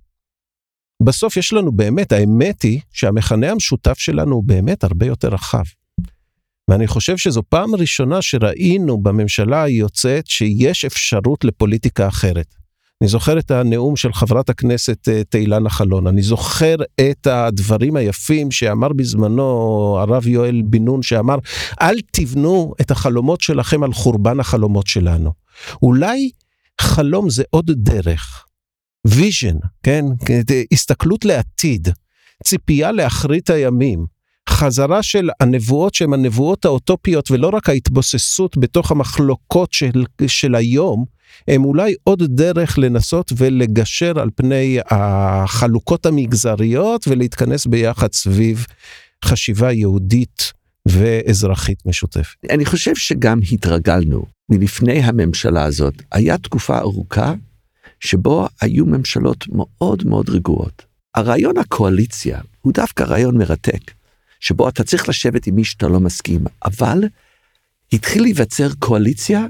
בסוף 1.06 1.38
יש 1.38 1.54
לנו 1.54 1.72
באמת, 1.72 2.12
האמת 2.12 2.62
היא 2.62 2.80
שהמכנה 2.94 3.52
המשותף 3.52 3.98
שלנו 3.98 4.36
הוא 4.36 4.44
באמת 4.46 4.84
הרבה 4.84 5.06
יותר 5.06 5.28
רחב. 5.28 5.64
ואני 6.70 6.88
חושב 6.88 7.18
שזו 7.18 7.44
פעם 7.50 7.76
ראשונה 7.76 8.22
שראינו 8.22 9.02
בממשלה 9.02 9.64
היוצאת 9.64 10.28
שיש 10.28 10.86
אפשרות 10.86 11.44
לפוליטיקה 11.44 12.08
אחרת. 12.08 12.61
אני 13.02 13.08
זוכר 13.08 13.40
את 13.40 13.52
הנאום 13.52 13.96
של 13.96 14.14
חברת 14.14 14.50
הכנסת 14.50 15.10
אה, 15.10 15.24
תהילה 15.24 15.60
נחלון, 15.60 16.08
אני 16.08 16.22
זוכר 16.22 16.76
את 17.02 17.28
הדברים 17.28 17.96
היפים 17.96 18.52
שאמר 18.52 18.94
בזמנו 18.94 19.44
הרב 20.00 20.28
יואל 20.28 20.62
בן 20.66 20.86
נון, 20.86 21.02
שאמר, 21.02 21.36
אל 21.82 21.96
תבנו 22.12 22.74
את 22.82 22.92
החלומות 22.92 23.42
שלכם 23.42 23.84
על 23.84 23.94
חורבן 23.94 24.40
החלומות 24.40 24.88
שלנו. 24.88 25.32
אולי 25.82 26.30
חלום 26.82 27.30
זה 27.30 27.44
עוד 27.50 27.72
דרך, 27.76 28.46
vision, 29.08 29.58
כן? 29.84 30.06
הסתכלות 30.74 31.26
לעתיד, 31.26 31.88
ציפייה 32.44 32.92
לאחרית 32.92 33.50
הימים. 33.50 34.06
חזרה 34.50 35.04
של 35.04 35.30
הנבואות 35.40 35.94
שהן 35.94 36.14
הנבואות 36.14 36.66
האוטופיות 36.66 37.32
ולא 37.32 37.50
רק 37.54 37.70
ההתבוססות 37.70 38.58
בתוך 38.58 38.92
המחלוקות 38.92 39.74
של, 39.74 40.04
של 40.28 40.56
היום, 40.56 41.06
הם 41.48 41.66
אולי 41.66 41.94
עוד 42.04 42.24
דרך 42.24 42.78
לנסות 42.78 43.32
ולגשר 43.38 44.20
על 44.20 44.30
פני 44.36 44.80
החלוקות 44.86 46.06
המגזריות 46.06 47.08
ולהתכנס 47.08 47.66
ביחד 47.66 48.14
סביב 48.14 48.66
חשיבה 49.26 49.72
יהודית 49.72 50.54
ואזרחית 50.88 51.86
משותפת. 51.86 52.36
אני 52.50 52.66
חושב 52.66 52.96
שגם 52.96 53.40
התרגלנו 53.52 54.26
מלפני 54.50 55.00
הממשלה 55.00 55.64
הזאת, 55.64 55.94
היה 56.12 56.38
תקופה 56.38 56.78
ארוכה 56.78 57.34
שבו 58.00 58.48
היו 58.62 58.86
ממשלות 58.86 59.46
מאוד 59.50 60.04
מאוד 60.06 60.30
רגועות. 60.30 60.86
הרעיון 61.16 61.58
הקואליציה 61.58 62.40
הוא 62.62 62.74
דווקא 62.74 63.04
רעיון 63.04 63.38
מרתק, 63.38 63.92
שבו 64.42 64.70
אתה 64.70 64.84
צריך 64.84 65.10
לשבת 65.10 65.48
עם 65.48 65.56
מי 65.56 65.64
שאתה 65.64 65.88
לא 65.88 66.00
מסכים, 66.00 66.44
אבל 66.66 67.04
התחיל 67.94 68.22
להיווצר 68.22 68.68
קואליציה 68.80 69.46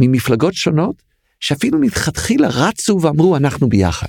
ממפלגות 0.00 0.54
שונות, 0.54 1.02
שאפילו 1.40 1.78
מלכתחילה 1.78 2.48
רצו 2.48 2.98
ואמרו 3.02 3.36
אנחנו 3.36 3.68
ביחד. 3.68 4.08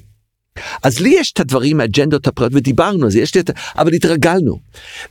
אז 0.83 0.99
לי 0.99 1.15
יש 1.19 1.31
את 1.31 1.39
הדברים, 1.39 1.79
האג'נדות 1.79 2.27
הפרטיות, 2.27 2.55
ודיברנו 2.55 3.03
על 3.03 3.11
זה, 3.11 3.19
יש 3.19 3.35
לי 3.35 3.41
את... 3.41 3.49
אבל 3.77 3.93
התרגלנו. 3.93 4.59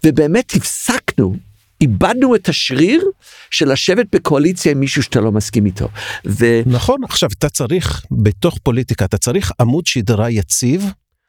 ובאמת 0.04 0.52
הפסקנו, 0.56 1.36
איבדנו 1.80 2.34
את 2.34 2.48
השריר 2.48 3.04
של 3.50 3.72
לשבת 3.72 4.06
בקואליציה 4.12 4.72
עם 4.72 4.80
מישהו 4.80 5.02
שאתה 5.02 5.20
לא 5.20 5.32
מסכים 5.32 5.66
איתו. 5.66 5.88
ו... 6.26 6.60
נכון, 6.66 7.04
עכשיו 7.04 7.28
אתה 7.38 7.48
צריך, 7.48 8.04
בתוך 8.10 8.58
פוליטיקה, 8.62 9.04
אתה 9.04 9.18
צריך 9.18 9.52
עמוד 9.60 9.86
שדרה 9.86 10.30
יציב, 10.30 10.84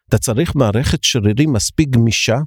אתה 0.09 0.17
צריך 0.17 0.55
מערכת 0.55 1.03
שרירים 1.03 1.53
מספיק 1.53 1.89
גמישה, 1.89 2.37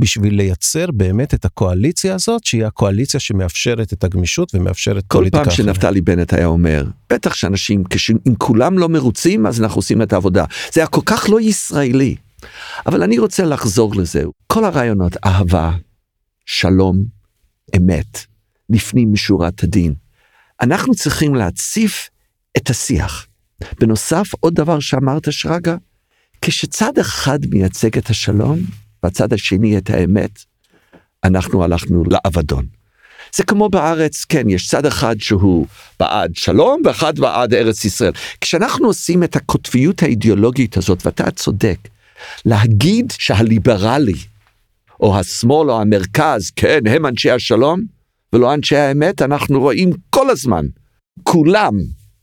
בשביל 0.00 0.34
לייצר 0.34 0.86
באמת 0.90 1.34
את 1.34 1.44
הקואליציה 1.44 2.14
הזאת, 2.14 2.44
שהיא 2.44 2.64
הקואליציה 2.64 3.20
שמאפשרת 3.20 3.92
את 3.92 4.04
הגמישות 4.04 4.54
ומאפשרת 4.54 5.04
כל 5.06 5.18
פוליטיקה 5.18 5.44
פעם 5.44 5.52
אחרת. 5.52 5.66
שנפתלי 5.66 6.00
בנט 6.00 6.32
היה 6.32 6.46
אומר, 6.46 6.84
בטח 7.10 7.34
שאנשים, 7.34 7.84
אם 8.28 8.34
כולם 8.34 8.78
לא 8.78 8.88
מרוצים, 8.88 9.46
אז 9.46 9.62
אנחנו 9.62 9.78
עושים 9.78 10.02
את 10.02 10.12
העבודה. 10.12 10.44
זה 10.72 10.80
היה 10.80 10.86
כל 10.86 11.00
כך 11.06 11.26
לא 11.28 11.40
ישראלי. 11.40 12.16
אבל 12.86 13.02
אני 13.02 13.18
רוצה 13.18 13.44
לחזור 13.44 13.94
לזה. 13.94 14.24
כל 14.46 14.64
הרעיונות, 14.64 15.16
אהבה, 15.26 15.72
שלום, 16.46 17.02
אמת, 17.76 18.18
לפנים 18.70 19.12
משורת 19.12 19.62
הדין. 19.62 19.94
אנחנו 20.60 20.94
צריכים 20.94 21.34
להציף 21.34 22.08
את 22.56 22.70
השיח. 22.70 23.26
בנוסף, 23.80 24.30
עוד 24.40 24.54
דבר 24.54 24.80
שאמרת, 24.80 25.32
שרגא, 25.32 25.76
כשצד 26.42 26.98
אחד 26.98 27.38
מייצג 27.50 27.98
את 27.98 28.10
השלום, 28.10 28.58
והצד 29.02 29.32
השני 29.32 29.78
את 29.78 29.90
האמת, 29.90 30.44
אנחנו 31.24 31.64
הלכנו 31.64 32.04
לאבדון. 32.10 32.66
זה 33.36 33.44
כמו 33.44 33.68
בארץ, 33.68 34.24
כן, 34.24 34.48
יש 34.48 34.68
צד 34.68 34.86
אחד 34.86 35.16
שהוא 35.18 35.66
בעד 36.00 36.36
שלום 36.36 36.82
ואחד 36.84 37.18
בעד 37.18 37.54
ארץ 37.54 37.84
ישראל. 37.84 38.12
כשאנחנו 38.40 38.86
עושים 38.86 39.24
את 39.24 39.36
הקוטביות 39.36 40.02
האידיאולוגית 40.02 40.76
הזאת, 40.76 41.06
ואתה 41.06 41.30
צודק, 41.30 41.78
להגיד 42.44 43.12
שהליברלי, 43.18 44.14
או 45.00 45.18
השמאל 45.18 45.70
או 45.70 45.80
המרכז, 45.80 46.50
כן, 46.56 46.80
הם 46.86 47.06
אנשי 47.06 47.30
השלום, 47.30 47.80
ולא 48.32 48.54
אנשי 48.54 48.76
האמת, 48.76 49.22
אנחנו 49.22 49.60
רואים 49.60 49.90
כל 50.10 50.30
הזמן, 50.30 50.66
כולם 51.22 51.74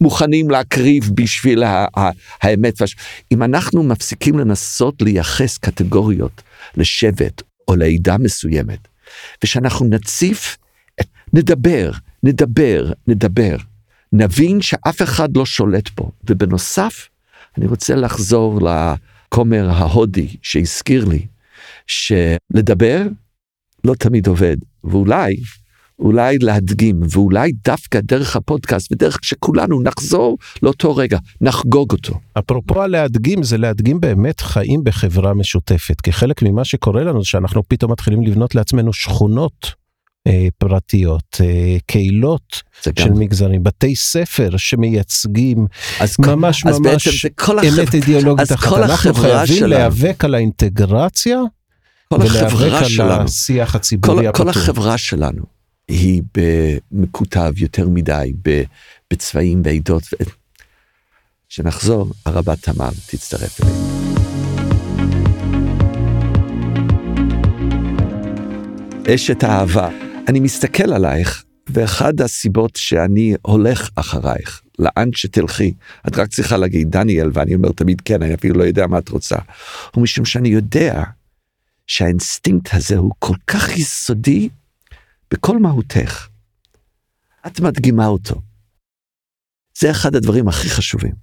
מוכנים 0.02 0.50
להקריב 0.50 1.12
בשביל 1.14 1.64
האמת. 2.42 2.82
אם 3.32 3.44
אנחנו 3.44 3.84
מפסיקים 3.84 4.40
לנסות 4.40 5.02
לייחס 5.02 5.58
קטגוריות 5.58 6.42
לשבט 6.78 7.42
או 7.68 7.76
לעדה 7.76 8.18
מסוימת, 8.18 8.88
ושאנחנו 9.44 9.86
נציף, 9.86 10.58
נדבר, 11.34 11.92
נדבר, 12.24 12.92
נדבר, 13.08 13.56
נבין 14.14 14.62
שאף 14.62 15.02
אחד 15.02 15.38
לא 15.38 15.46
שולט 15.46 15.88
פה. 15.88 16.12
ובנוסף, 16.30 17.10
אני 17.58 17.68
רוצה 17.68 17.96
לחזור 17.96 18.60
לכומר 18.62 19.70
ההודי 19.70 20.36
שהזכיר 20.42 21.06
לי, 21.06 21.26
שלדבר 21.88 23.02
לא 23.84 23.96
תמיד 23.96 24.28
עובד, 24.28 24.58
ואולי, 24.84 25.36
אולי 26.00 26.38
להדגים, 26.38 27.00
ואולי 27.10 27.52
דווקא 27.66 28.00
דרך 28.04 28.36
הפודקאסט, 28.36 28.92
ודרך 28.92 29.20
שכולנו 29.22 29.82
נחזור 29.82 30.38
לאותו 30.64 30.96
רגע, 30.96 31.18
נחגוג 31.42 31.92
אותו. 31.92 32.20
אפרופו 32.40 32.82
הלהדגים, 32.82 33.44
זה 33.44 33.58
להדגים 33.58 34.00
באמת 34.00 34.40
חיים 34.40 34.84
בחברה 34.84 35.34
משותפת, 35.34 36.02
כי 36.02 36.12
חלק 36.12 36.42
ממה 36.42 36.66
שקורה 36.66 37.04
לנו 37.04 37.26
שאנחנו 37.26 37.64
פתאום 37.68 37.92
מתחילים 37.92 38.22
לבנות 38.22 38.56
לעצמנו 38.56 38.94
שכונות 38.94 39.86
אה, 40.28 40.48
פרטיות, 40.58 41.38
אה, 41.42 41.78
קהילות 41.86 42.62
של 42.82 43.10
גם, 43.10 43.20
מגזרים, 43.20 43.64
בתי 43.64 43.96
ספר 43.96 44.50
שמייצגים 44.58 45.68
אז, 46.00 46.16
ממש 46.20 46.66
אז 46.66 46.80
ממש 46.80 47.26
כל, 47.26 47.60
אמת 47.60 47.68
החבר... 47.68 47.84
אידיאולוגית 47.94 48.42
אז 48.42 48.52
אחת. 48.52 48.70
כל 48.70 48.84
אנחנו 48.84 49.14
חייבים 49.14 49.56
שלנו. 49.56 49.68
להיאבק 49.68 50.26
על 50.26 50.36
האינטגרציה 50.36 51.40
כל 52.10 52.16
ולהיאבק 52.16 52.46
החברה 52.46 52.80
על 52.80 52.90
שלנו, 52.90 53.24
השיח 53.24 53.72
כל, 53.72 53.78
הציבורי 53.78 54.26
כל 54.34 54.50
הפתוח. 54.50 54.58
החברה 54.58 54.98
שלנו 54.98 55.55
היא 55.88 56.22
מקוטב 56.92 57.54
יותר 57.58 57.90
מדי 57.90 58.34
בצבעים 59.12 59.62
ועדות. 59.66 60.04
כשנחזור, 61.50 62.08
הרבה 62.26 62.56
תמר 62.56 62.90
תצטרף 63.08 63.62
אלינו. 63.62 64.06
אשת 69.16 69.44
האהבה, 69.44 69.90
אני 70.28 70.40
מסתכל 70.40 70.94
עלייך, 70.94 71.44
ואחד 71.70 72.22
הסיבות 72.22 72.76
שאני 72.76 73.34
הולך 73.42 73.90
אחרייך, 73.96 74.62
לאן 74.80 75.10
שתלכי, 75.14 75.74
את 76.08 76.18
רק 76.18 76.30
צריכה 76.30 76.58
להגיד 76.58 76.92
דניאל, 76.92 77.30
ואני 77.34 77.56
אומר 77.56 77.70
תמיד 77.72 78.02
כן, 78.02 78.22
אני 78.22 78.34
אפילו 78.34 78.60
לא 78.60 78.64
יודע 78.64 78.88
מה 78.88 78.98
את 78.98 79.10
רוצה, 79.10 79.36
הוא 79.96 80.04
משום 80.04 80.26
שאני 80.26 80.50
יודע 80.50 81.04
שהאינסטינקט 81.88 82.74
הזה 82.74 82.98
הוא 82.98 83.12
כל 83.20 83.36
כך 83.48 83.78
יסודי 83.78 84.50
בכל 85.34 85.60
מהותך. 85.60 86.28
את 87.48 87.60
מדגימה 87.60 88.08
אותו. 88.08 88.36
זה 89.80 89.92
אחד 89.92 90.16
הדברים 90.16 90.48
הכי 90.48 90.70
חשובים. 90.70 91.14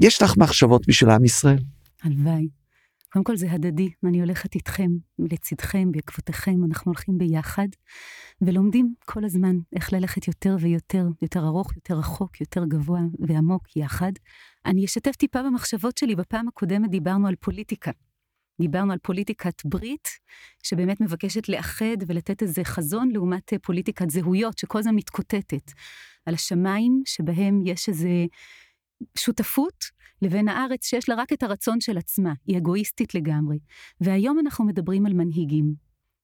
יש 0.00 0.22
לך 0.22 0.36
מחשבות 0.36 0.86
בשביל 0.86 1.10
עם 1.10 1.24
ישראל? 1.24 1.62
הלוואי. 2.02 2.48
קודם 3.12 3.24
כל 3.24 3.36
זה 3.36 3.52
הדדי, 3.52 3.90
אני 4.04 4.20
הולכת 4.20 4.54
איתכם, 4.54 4.90
לצדכם, 5.18 5.92
בעקבותיכם, 5.92 6.64
אנחנו 6.64 6.88
הולכים 6.90 7.18
ביחד, 7.18 7.68
ולומדים 8.42 8.94
כל 9.04 9.24
הזמן 9.24 9.56
איך 9.76 9.92
ללכת 9.92 10.28
יותר 10.28 10.56
ויותר, 10.60 11.06
יותר 11.22 11.46
ארוך, 11.46 11.76
יותר 11.76 11.98
רחוק, 11.98 12.40
יותר 12.40 12.64
גבוה 12.64 13.00
ועמוק 13.28 13.76
יחד. 13.76 14.12
אני 14.66 14.84
אשתף 14.84 15.16
טיפה 15.16 15.42
במחשבות 15.42 15.98
שלי, 15.98 16.14
בפעם 16.14 16.48
הקודמת 16.48 16.90
דיברנו 16.90 17.28
על 17.28 17.34
פוליטיקה. 17.40 17.90
דיברנו 18.60 18.92
על 18.92 18.98
פוליטיקת 19.02 19.64
ברית, 19.64 20.08
שבאמת 20.62 21.00
מבקשת 21.00 21.48
לאחד 21.48 21.96
ולתת 22.06 22.42
איזה 22.42 22.64
חזון 22.64 23.10
לעומת 23.10 23.52
פוליטיקת 23.62 24.10
זהויות, 24.10 24.58
שכל 24.58 24.78
הזמן 24.78 24.94
מתקוטטת. 24.94 25.72
על 26.26 26.34
השמיים 26.34 27.02
שבהם 27.06 27.62
יש 27.66 27.88
איזה 27.88 28.08
שותפות 29.18 29.84
לבין 30.22 30.48
הארץ 30.48 30.86
שיש 30.86 31.08
לה 31.08 31.14
רק 31.14 31.32
את 31.32 31.42
הרצון 31.42 31.80
של 31.80 31.98
עצמה, 31.98 32.32
היא 32.46 32.58
אגואיסטית 32.58 33.14
לגמרי. 33.14 33.58
והיום 34.00 34.38
אנחנו 34.38 34.64
מדברים 34.64 35.06
על 35.06 35.12
מנהיגים. 35.12 35.74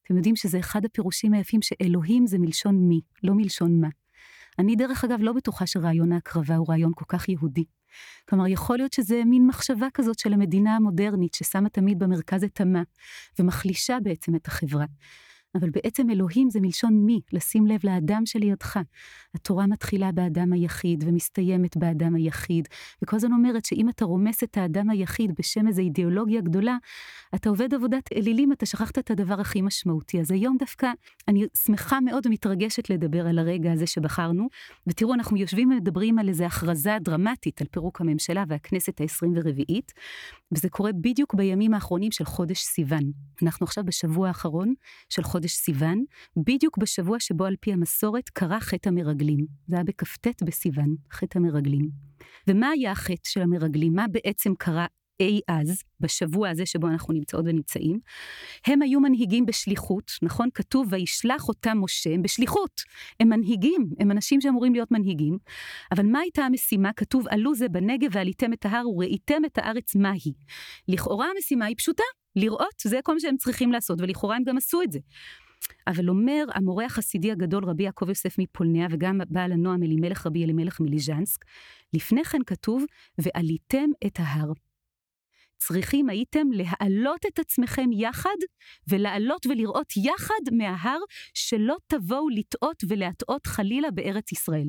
אתם 0.03 0.17
יודעים 0.17 0.35
שזה 0.35 0.59
אחד 0.59 0.85
הפירושים 0.85 1.33
היפים 1.33 1.61
שאלוהים 1.61 2.27
זה 2.27 2.37
מלשון 2.39 2.75
מי, 2.87 3.01
לא 3.23 3.33
מלשון 3.33 3.81
מה. 3.81 3.89
אני 4.59 4.75
דרך 4.75 5.03
אגב 5.03 5.19
לא 5.21 5.33
בטוחה 5.33 5.67
שרעיון 5.67 6.11
ההקרבה 6.11 6.55
הוא 6.55 6.65
רעיון 6.69 6.91
כל 6.95 7.05
כך 7.07 7.29
יהודי. 7.29 7.65
כלומר, 8.29 8.47
יכול 8.47 8.77
להיות 8.77 8.93
שזה 8.93 9.21
מין 9.25 9.47
מחשבה 9.47 9.87
כזאת 9.93 10.19
של 10.19 10.33
המדינה 10.33 10.75
המודרנית 10.75 11.33
ששמה 11.33 11.69
תמיד 11.69 11.99
במרכז 11.99 12.43
את 12.43 12.61
המה, 12.61 12.81
ומחלישה 13.39 13.97
בעצם 14.03 14.35
את 14.35 14.47
החברה. 14.47 14.85
אבל 15.59 15.69
בעצם 15.69 16.09
אלוהים 16.09 16.49
זה 16.49 16.59
מלשון 16.61 16.93
מי, 17.05 17.21
לשים 17.33 17.65
לב 17.65 17.79
לאדם 17.83 18.25
שלידך. 18.25 18.79
התורה 19.35 19.67
מתחילה 19.67 20.11
באדם 20.11 20.53
היחיד 20.53 21.03
ומסתיימת 21.07 21.77
באדם 21.77 22.15
היחיד, 22.15 22.67
וכל 23.01 23.15
הזמן 23.15 23.31
אומרת 23.33 23.65
שאם 23.65 23.89
אתה 23.89 24.05
רומס 24.05 24.43
את 24.43 24.57
האדם 24.57 24.89
היחיד 24.89 25.31
בשם 25.39 25.67
איזו 25.67 25.81
אידיאולוגיה 25.81 26.41
גדולה, 26.41 26.77
אתה 27.35 27.49
עובד 27.49 27.73
עבודת 27.73 28.09
אלילים, 28.15 28.51
אתה 28.51 28.65
שכחת 28.65 28.99
את 28.99 29.11
הדבר 29.11 29.41
הכי 29.41 29.61
משמעותי. 29.61 30.19
אז 30.19 30.31
היום 30.31 30.57
דווקא 30.59 30.91
אני 31.27 31.45
שמחה 31.65 31.99
מאוד 31.99 32.25
ומתרגשת 32.25 32.89
לדבר 32.89 33.27
על 33.27 33.39
הרגע 33.39 33.71
הזה 33.71 33.87
שבחרנו, 33.87 34.47
ותראו, 34.87 35.13
אנחנו 35.13 35.37
יושבים 35.37 35.71
ומדברים 35.71 36.19
על 36.19 36.29
איזו 36.29 36.43
הכרזה 36.43 36.97
דרמטית 37.01 37.61
על 37.61 37.67
פירוק 37.71 38.01
הממשלה 38.01 38.43
והכנסת 38.47 39.01
העשרים 39.01 39.33
ורביעית, 39.35 39.91
וזה 40.51 40.69
קורה 40.69 40.91
בדיוק 41.01 41.33
בימים 41.33 41.73
האחרונים 41.73 42.11
של 42.11 42.25
חודש 42.25 42.61
סיוון. 42.61 43.11
אנחנו 43.43 43.63
עכשיו 43.63 43.83
בשבוע 43.83 44.27
האחרון 44.27 44.73
של 45.09 45.23
חודש 45.23 45.46
סיוון, 45.55 46.03
בדיוק 46.37 46.77
בשבוע 46.77 47.19
שבו 47.19 47.45
על 47.45 47.55
פי 47.59 47.73
המסורת 47.73 48.29
קרה 48.29 48.59
חטא 48.59 48.89
המרגלים. 48.89 49.45
זה 49.67 49.75
היה 49.75 49.83
בכ"ט 49.83 50.43
בסיוון, 50.43 50.95
חטא 51.11 51.37
המרגלים. 51.37 51.89
ומה 52.47 52.69
היה 52.69 52.91
החטא 52.91 53.29
של 53.29 53.41
המרגלים? 53.41 53.95
מה 53.95 54.05
בעצם 54.07 54.53
קרה 54.57 54.85
אי 55.19 55.39
אז, 55.47 55.83
בשבוע 55.99 56.49
הזה 56.49 56.65
שבו 56.65 56.87
אנחנו 56.87 57.13
נמצאות 57.13 57.45
ונמצאים, 57.47 57.99
הם 58.65 58.81
היו 58.81 58.99
מנהיגים 58.99 59.45
בשליחות, 59.45 60.11
נכון? 60.21 60.49
כתוב 60.53 60.87
וישלח 60.89 61.47
אותם 61.47 61.77
משה, 61.81 62.13
הם 62.13 62.21
בשליחות, 62.21 62.81
הם 63.19 63.29
מנהיגים, 63.29 63.89
הם 63.99 64.11
אנשים 64.11 64.41
שאמורים 64.41 64.73
להיות 64.73 64.91
מנהיגים, 64.91 65.37
אבל 65.91 66.05
מה 66.05 66.19
הייתה 66.19 66.41
המשימה? 66.41 66.93
כתוב 66.93 67.27
עלו 67.29 67.55
זה 67.55 67.69
בנגב 67.69 68.09
ועליתם 68.11 68.53
את 68.53 68.65
ההר 68.65 68.89
וראיתם 68.89 69.45
את 69.45 69.57
הארץ 69.57 69.95
מהי. 69.95 70.33
לכאורה 70.87 71.27
המשימה 71.35 71.65
היא 71.65 71.75
פשוטה, 71.77 72.03
לראות, 72.37 72.81
זה 72.83 72.99
כל 73.03 73.13
מה 73.13 73.19
שהם 73.19 73.37
צריכים 73.37 73.71
לעשות, 73.71 74.01
ולכאורה 74.01 74.35
הם 74.35 74.43
גם 74.43 74.57
עשו 74.57 74.81
את 74.81 74.91
זה. 74.91 74.99
אבל 75.87 76.09
אומר 76.09 76.45
המורה 76.53 76.85
החסידי 76.85 77.31
הגדול 77.31 77.65
רבי 77.65 77.83
יעקב 77.83 78.09
יוסף 78.09 78.35
מפולניה 78.39 78.87
וגם 78.91 79.19
בעל 79.29 79.51
הנועם 79.51 79.83
אלימלך 79.83 80.25
רבי 80.25 80.43
אלימלך 80.43 80.79
מליז'נסק, 80.79 81.45
לפני 81.93 82.23
כן 82.23 82.39
כתוב 82.45 82.83
ועליתם 83.17 83.89
את 84.05 84.19
ההר. 84.19 84.51
צריכים 85.57 86.09
הייתם 86.09 86.47
להעלות 86.51 87.25
את 87.25 87.39
עצמכם 87.39 87.89
יחד 87.91 88.37
ולעלות 88.87 89.45
ולראות 89.45 89.93
יחד 89.97 90.53
מההר 90.53 90.99
שלא 91.33 91.75
תבואו 91.87 92.29
לטעות 92.29 92.83
ולהטעות 92.87 93.47
חלילה 93.47 93.91
בארץ 93.91 94.31
ישראל. 94.31 94.67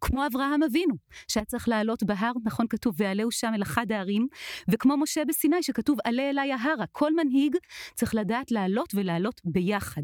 כמו 0.00 0.26
אברהם 0.26 0.62
אבינו, 0.62 0.94
שהיה 1.28 1.44
צריך 1.44 1.68
לעלות 1.68 2.02
בהר, 2.02 2.32
נכון 2.44 2.66
כתוב, 2.70 2.94
ועלהו 2.98 3.30
שם 3.30 3.52
אל 3.54 3.62
אחד 3.62 3.92
הערים, 3.92 4.26
וכמו 4.70 4.96
משה 4.96 5.24
בסיני, 5.24 5.62
שכתוב, 5.62 5.98
עלה 6.04 6.30
אליי 6.30 6.52
ההרה. 6.52 6.84
כל 6.92 7.12
מנהיג 7.14 7.56
צריך 7.94 8.14
לדעת 8.14 8.50
לעלות 8.50 8.94
ולעלות 8.94 9.40
ביחד. 9.44 10.02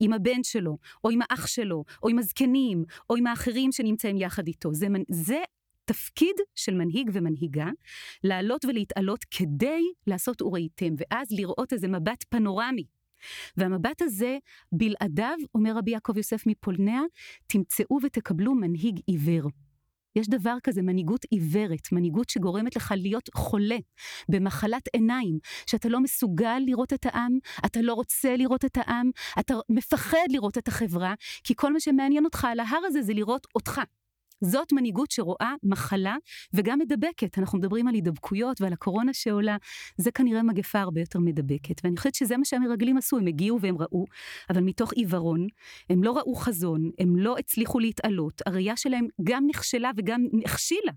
עם 0.00 0.12
הבן 0.12 0.42
שלו, 0.42 0.78
או 1.04 1.10
עם 1.10 1.18
האח 1.22 1.46
שלו, 1.46 1.84
או 2.02 2.08
עם 2.08 2.18
הזקנים, 2.18 2.84
או 3.10 3.16
עם 3.16 3.26
האחרים 3.26 3.72
שנמצאים 3.72 4.16
יחד 4.16 4.46
איתו. 4.46 4.74
זה, 4.74 4.86
זה 5.10 5.38
תפקיד 5.84 6.36
של 6.54 6.74
מנהיג 6.74 7.10
ומנהיגה, 7.12 7.68
לעלות 8.24 8.64
ולהתעלות 8.64 9.24
כדי 9.30 9.82
לעשות 10.06 10.42
וראיתם, 10.42 10.94
ואז 10.98 11.28
לראות 11.30 11.72
איזה 11.72 11.88
מבט 11.88 12.24
פנורמי. 12.28 12.84
והמבט 13.56 14.02
הזה, 14.02 14.38
בלעדיו, 14.72 15.38
אומר 15.54 15.76
רבי 15.76 15.90
יעקב 15.90 16.16
יוסף 16.16 16.46
מפולניה, 16.46 17.00
תמצאו 17.46 17.98
ותקבלו 18.02 18.54
מנהיג 18.54 19.00
עיוור. 19.06 19.50
יש 20.16 20.28
דבר 20.28 20.54
כזה, 20.62 20.82
מנהיגות 20.82 21.24
עיוורת, 21.30 21.92
מנהיגות 21.92 22.28
שגורמת 22.28 22.76
לך 22.76 22.94
להיות 22.96 23.30
חולה 23.34 23.76
במחלת 24.28 24.88
עיניים, 24.92 25.38
שאתה 25.66 25.88
לא 25.88 26.00
מסוגל 26.00 26.58
לראות 26.66 26.92
את 26.92 27.06
העם, 27.06 27.38
אתה 27.66 27.80
לא 27.82 27.94
רוצה 27.94 28.36
לראות 28.36 28.64
את 28.64 28.76
העם, 28.76 29.10
אתה 29.40 29.54
מפחד 29.68 30.26
לראות 30.30 30.58
את 30.58 30.68
החברה, 30.68 31.14
כי 31.44 31.54
כל 31.56 31.72
מה 31.72 31.80
שמעניין 31.80 32.24
אותך 32.24 32.44
על 32.44 32.60
ההר 32.60 32.80
הזה 32.86 33.02
זה 33.02 33.14
לראות 33.14 33.46
אותך. 33.54 33.80
זאת 34.40 34.72
מנהיגות 34.72 35.10
שרואה 35.10 35.54
מחלה 35.62 36.16
וגם 36.52 36.78
מדבקת. 36.78 37.38
אנחנו 37.38 37.58
מדברים 37.58 37.88
על 37.88 37.94
הידבקויות 37.94 38.60
ועל 38.60 38.72
הקורונה 38.72 39.14
שעולה, 39.14 39.56
זה 39.96 40.10
כנראה 40.10 40.42
מגפה 40.42 40.80
הרבה 40.80 41.00
יותר 41.00 41.18
מדבקת. 41.18 41.84
ואני 41.84 41.96
חושבת 41.96 42.14
שזה 42.14 42.36
מה 42.36 42.44
שהמרגלים 42.44 42.96
עשו, 42.96 43.18
הם 43.18 43.26
הגיעו 43.26 43.60
והם 43.60 43.76
ראו, 43.78 44.04
אבל 44.50 44.60
מתוך 44.60 44.92
עיוורון, 44.92 45.46
הם 45.90 46.04
לא 46.04 46.16
ראו 46.16 46.34
חזון, 46.34 46.90
הם 46.98 47.16
לא 47.16 47.36
הצליחו 47.38 47.78
להתעלות, 47.78 48.42
הראייה 48.46 48.76
שלהם 48.76 49.06
גם 49.22 49.44
נכשלה 49.46 49.90
וגם 49.96 50.24
נכשילה. 50.32 50.92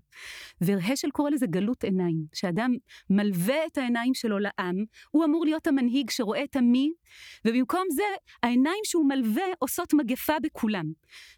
והשל 0.60 1.10
קורא 1.10 1.30
לזה 1.30 1.46
גלות 1.46 1.84
עיניים, 1.84 2.26
שאדם 2.34 2.74
מלווה 3.10 3.66
את 3.66 3.78
העיניים 3.78 4.14
שלו 4.14 4.38
לעם, 4.38 4.84
הוא 5.10 5.24
אמור 5.24 5.44
להיות 5.44 5.66
המנהיג 5.66 6.10
שרואה 6.10 6.44
את 6.44 6.56
המי, 6.56 6.90
ובמקום 7.44 7.82
זה, 7.90 8.02
העיניים 8.42 8.80
שהוא 8.84 9.08
מלווה 9.08 9.44
עושות 9.58 9.94
מגפה 9.94 10.32
בכולם. 10.42 10.84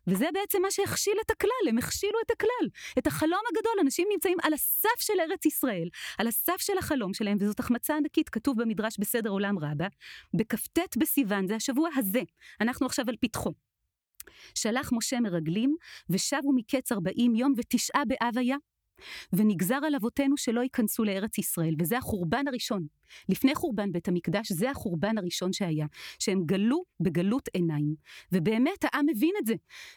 וזה 0.07 0.27
בעצם 0.35 0.63
מה 0.63 0.71
שהכשיל 0.71 1.15
את 1.27 1.31
הכלל, 1.31 1.69
הם 1.69 1.79
הכשילו 1.95 2.19
את 2.27 2.31
הכלל, 2.31 2.69
את 2.99 3.07
החלום 3.07 3.41
הגדול. 3.51 3.73
אנשים 3.81 4.09
נמצאים 4.13 4.39
על 4.43 4.53
הסף 4.53 5.01
של 5.01 5.13
ארץ 5.21 5.47
ישראל, 5.47 5.89
על 6.19 6.27
הסף 6.29 6.57
של 6.59 6.79
החלום 6.79 7.15
שלהם, 7.15 7.37
וזאת 7.41 7.61
החמצה 7.61 7.97
ענקית, 7.97 8.29
כתוב 8.29 8.63
במדרש 8.63 8.99
בסדר 8.99 9.31
עולם 9.31 9.59
רבה, 9.59 9.87
בכ"ט 10.35 10.97
בסיוון, 10.97 11.47
זה 11.47 11.57
השבוע 11.57 11.89
הזה, 11.97 12.23
אנחנו 12.61 12.87
עכשיו 12.87 13.05
על 13.09 13.17
פתחו. 13.21 13.53
שלח 14.55 14.91
משה 14.93 15.21
מרגלים, 15.21 15.77
ושבו 16.11 16.53
מקץ 16.55 16.93
ארבעים 16.93 17.35
יום, 17.35 17.55
ותשעה 17.57 18.03
באב 18.05 18.39
היה. 18.39 18.57
ונגזר 19.33 19.79
על 19.87 19.95
אבותינו 19.95 20.37
שלא 20.37 20.61
ייכנסו 20.61 21.05
לארץ 21.05 21.39
ישראל, 21.39 21.75
וזה 21.79 21.99
החורבן 21.99 22.49
הראשון. 22.49 22.87
לפני 23.29 23.55
חורבן 23.55 23.93
בית 23.93 24.09
המקדש, 24.09 24.53
זה 24.53 24.71
החורבן 24.71 25.19
הראשון 25.19 25.53
שהיה, 25.53 25.87
שהם 26.19 26.43
גלו 26.47 26.85
בגלות 27.01 27.49
עיניים. 27.49 27.95
ובאמת 28.33 28.85
העם 28.85 29.07
מבין 29.07 29.35
את 29.41 29.47
זה, 29.47 29.55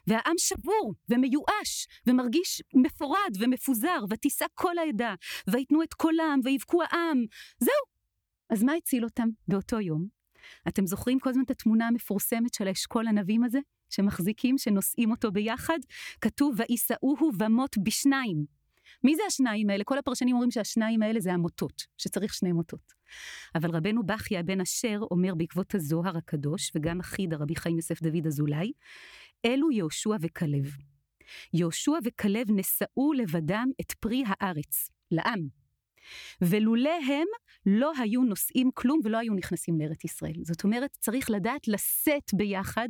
והעם 0.08 0.36
שבור 0.38 0.94
ומיואש, 1.10 1.88
ומרגיש 2.08 2.62
מפורד 2.74 3.32
ומפוזר, 3.40 4.00
ותישא 4.10 4.46
כל 4.54 4.78
העדה, 4.78 5.16
ויתנו 5.52 5.84
את 5.84 5.94
קולם, 5.94 6.40
ויבכו 6.44 6.84
העם. 6.84 7.26
זהו. 7.60 7.98
אז 8.50 8.64
מה 8.64 8.74
הציל 8.74 9.04
אותם 9.04 9.28
באותו 9.48 9.80
יום? 9.80 10.08
אתם 10.68 10.86
זוכרים 10.86 11.20
כל 11.20 11.30
הזמן 11.30 11.44
את 11.44 11.52
התמונה 11.52 11.88
המפורסמת 11.88 12.54
של 12.54 12.68
האשכול 12.68 13.08
ענבים 13.08 13.44
הזה? 13.44 13.60
שמחזיקים, 13.90 14.58
שנושאים 14.58 15.12
אותו 15.12 15.32
ביחד? 15.32 15.80
כתוב, 16.22 16.56
ויישאוהו 16.58 17.32
במות 17.38 17.78
בשניים. 17.78 18.57
מי 19.04 19.16
זה 19.16 19.22
השניים 19.28 19.70
האלה? 19.70 19.84
כל 19.84 19.98
הפרשנים 19.98 20.34
אומרים 20.34 20.52
שהשניים 20.52 21.02
האלה 21.02 21.20
זה 21.20 21.34
המוטות, 21.34 21.84
שצריך 21.98 22.34
שני 22.34 22.52
מוטות. 22.52 22.94
אבל 23.56 23.70
רבנו 23.72 24.06
בכיה 24.06 24.44
בן 24.44 24.62
אשר 24.62 25.00
אומר 25.12 25.36
בעקבות 25.36 25.76
הזוהר 25.76 26.18
הקדוש, 26.18 26.72
וגם 26.76 27.00
אחיד 27.00 27.34
הרבי 27.34 27.56
חיים 27.56 27.76
יוסף 27.76 28.02
דוד 28.02 28.28
אזולאי, 28.28 28.72
אלו 29.46 29.72
יהושע 29.72 30.16
וכלב. 30.22 30.72
יהושע 31.54 31.92
וכלב 32.04 32.48
נשאו 32.50 33.14
לבדם 33.14 33.68
את 33.82 33.92
פרי 33.92 34.24
הארץ, 34.28 34.90
לעם. 35.12 35.57
ולולא 36.42 36.94
הם 37.08 37.28
לא 37.66 37.92
היו 37.98 38.22
נושאים 38.22 38.70
כלום 38.74 39.00
ולא 39.04 39.18
היו 39.18 39.34
נכנסים 39.34 39.80
לארץ 39.80 40.04
ישראל. 40.04 40.36
זאת 40.44 40.64
אומרת, 40.64 40.98
צריך 41.00 41.30
לדעת 41.30 41.68
לשאת 41.68 42.34
ביחד, 42.34 42.90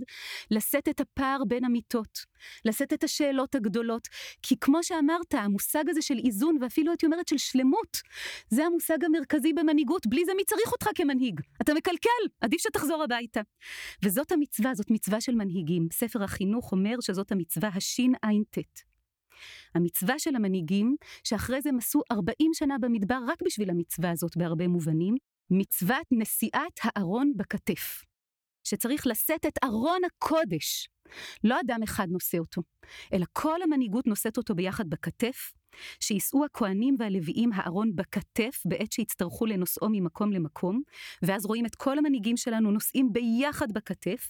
לשאת 0.52 0.88
את 0.90 1.00
הפער 1.00 1.44
בין 1.48 1.66
המיטות, 1.66 2.26
לשאת 2.66 2.94
את 2.94 3.04
השאלות 3.04 3.56
הגדולות, 3.56 4.08
כי 4.42 4.56
כמו 4.62 4.84
שאמרת, 4.84 5.34
המושג 5.34 5.84
הזה 5.90 6.02
של 6.02 6.18
איזון, 6.26 6.58
ואפילו 6.62 6.92
הייתי 6.92 7.06
אומרת 7.06 7.28
של 7.28 7.38
שלמות, 7.38 7.98
זה 8.50 8.66
המושג 8.66 9.04
המרכזי 9.04 9.54
במנהיגות, 9.54 10.08
בלי 10.08 10.26
זה 10.26 10.32
מי 10.38 10.44
צריך 10.46 10.72
אותך 10.72 10.88
כמנהיג? 10.96 11.42
אתה 11.62 11.74
מקלקל, 11.74 12.10
עדיף 12.42 12.62
שתחזור 12.62 13.04
הביתה. 13.04 13.42
וזאת 14.04 14.32
המצווה, 14.32 14.74
זאת 14.74 14.92
מצווה 14.92 15.22
של 15.22 15.36
מנהיגים. 15.36 15.88
ספר 15.94 16.24
החינוך 16.24 16.72
אומר 16.72 16.96
שזאת 17.02 17.32
המצווה 17.32 17.70
השע"ט. 17.74 18.97
המצווה 19.76 20.20
של 20.20 20.36
המנהיגים, 20.36 20.96
שאחרי 21.24 21.62
זה 21.62 21.70
עשו 21.78 22.02
40 22.12 22.52
שנה 22.54 22.78
במדבר 22.78 23.20
רק 23.28 23.42
בשביל 23.46 23.70
המצווה 23.70 24.12
הזאת 24.12 24.38
בהרבה 24.38 24.68
מובנים, 24.68 25.16
מצוות 25.52 26.08
נשיאת 26.12 26.80
הארון 26.84 27.34
בכתף. 27.36 28.04
שצריך 28.68 29.08
לשאת 29.08 29.46
את 29.46 29.58
ארון 29.64 30.02
הקודש, 30.06 30.90
לא 31.44 31.60
אדם 31.60 31.80
אחד 31.84 32.08
נושא 32.10 32.38
אותו, 32.38 32.62
אלא 33.14 33.26
כל 33.34 33.62
המנהיגות 33.64 34.08
נושאת 34.08 34.38
אותו 34.38 34.56
ביחד 34.56 34.90
בכתף, 34.90 35.54
שיישאו 36.00 36.46
הכהנים 36.46 36.96
והלוויים 37.00 37.54
הארון 37.54 37.96
בכתף 37.96 38.64
בעת 38.66 38.92
שיצטרכו 38.92 39.46
לנושאו 39.46 39.88
ממקום 39.92 40.32
למקום, 40.32 40.82
ואז 41.22 41.46
רואים 41.46 41.66
את 41.66 41.76
כל 41.76 41.98
המנהיגים 41.98 42.38
שלנו 42.38 42.72
נושאים 42.72 43.14
ביחד 43.14 43.72
בכתף, 43.72 44.30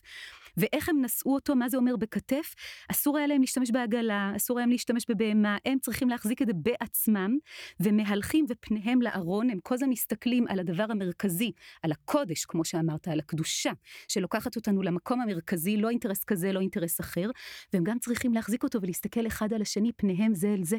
ואיך 0.58 0.90
הם 0.90 1.06
נשאו 1.06 1.34
אותו, 1.34 1.56
מה 1.56 1.70
זה 1.70 1.78
אומר 1.78 1.96
בכתף? 1.96 2.56
אסור 2.92 3.18
היה 3.18 3.28
להם 3.28 3.42
להשתמש 3.42 3.72
בעגלה, 3.72 4.34
אסור 4.36 4.58
היה 4.58 4.66
להם 4.66 4.72
להשתמש 4.72 5.06
בבהמה, 5.10 5.58
הם 5.66 5.80
צריכים 5.80 6.10
להחזיק 6.10 6.42
את 6.42 6.48
זה 6.48 6.54
בעצמם, 6.54 7.38
ומהלכים 7.80 8.46
ופניהם 8.50 9.02
לארון, 9.02 9.50
הם 9.50 9.60
כל 9.63 9.76
הזמן 9.76 9.90
מסתכלים 9.90 10.46
על 10.48 10.60
הדבר 10.60 10.86
המרכזי, 10.90 11.52
על 11.84 11.92
הקודש, 11.92 12.46
כמו 12.46 12.66
שאמרת, 12.66 13.08
על 13.08 13.20
הקדושה, 13.20 13.72
שלוקחת 14.08 14.56
אותנו 14.56 14.84
למקום 14.84 15.22
המרכזי, 15.22 15.78
לא 15.78 15.90
אינטרס 15.90 16.24
כזה, 16.24 16.52
לא 16.52 16.60
אינטרס 16.67 17.01
אחר, 17.01 17.30
והם 17.73 17.84
גם 17.84 17.99
צריכים 17.99 18.34
להחזיק 18.34 18.63
אותו 18.63 18.82
ולהסתכל 18.82 19.27
אחד 19.27 19.53
על 19.53 19.62
השני, 19.62 19.91
פניהם 19.91 20.34
זה 20.34 20.47
אל 20.53 20.63
זה. 20.63 20.77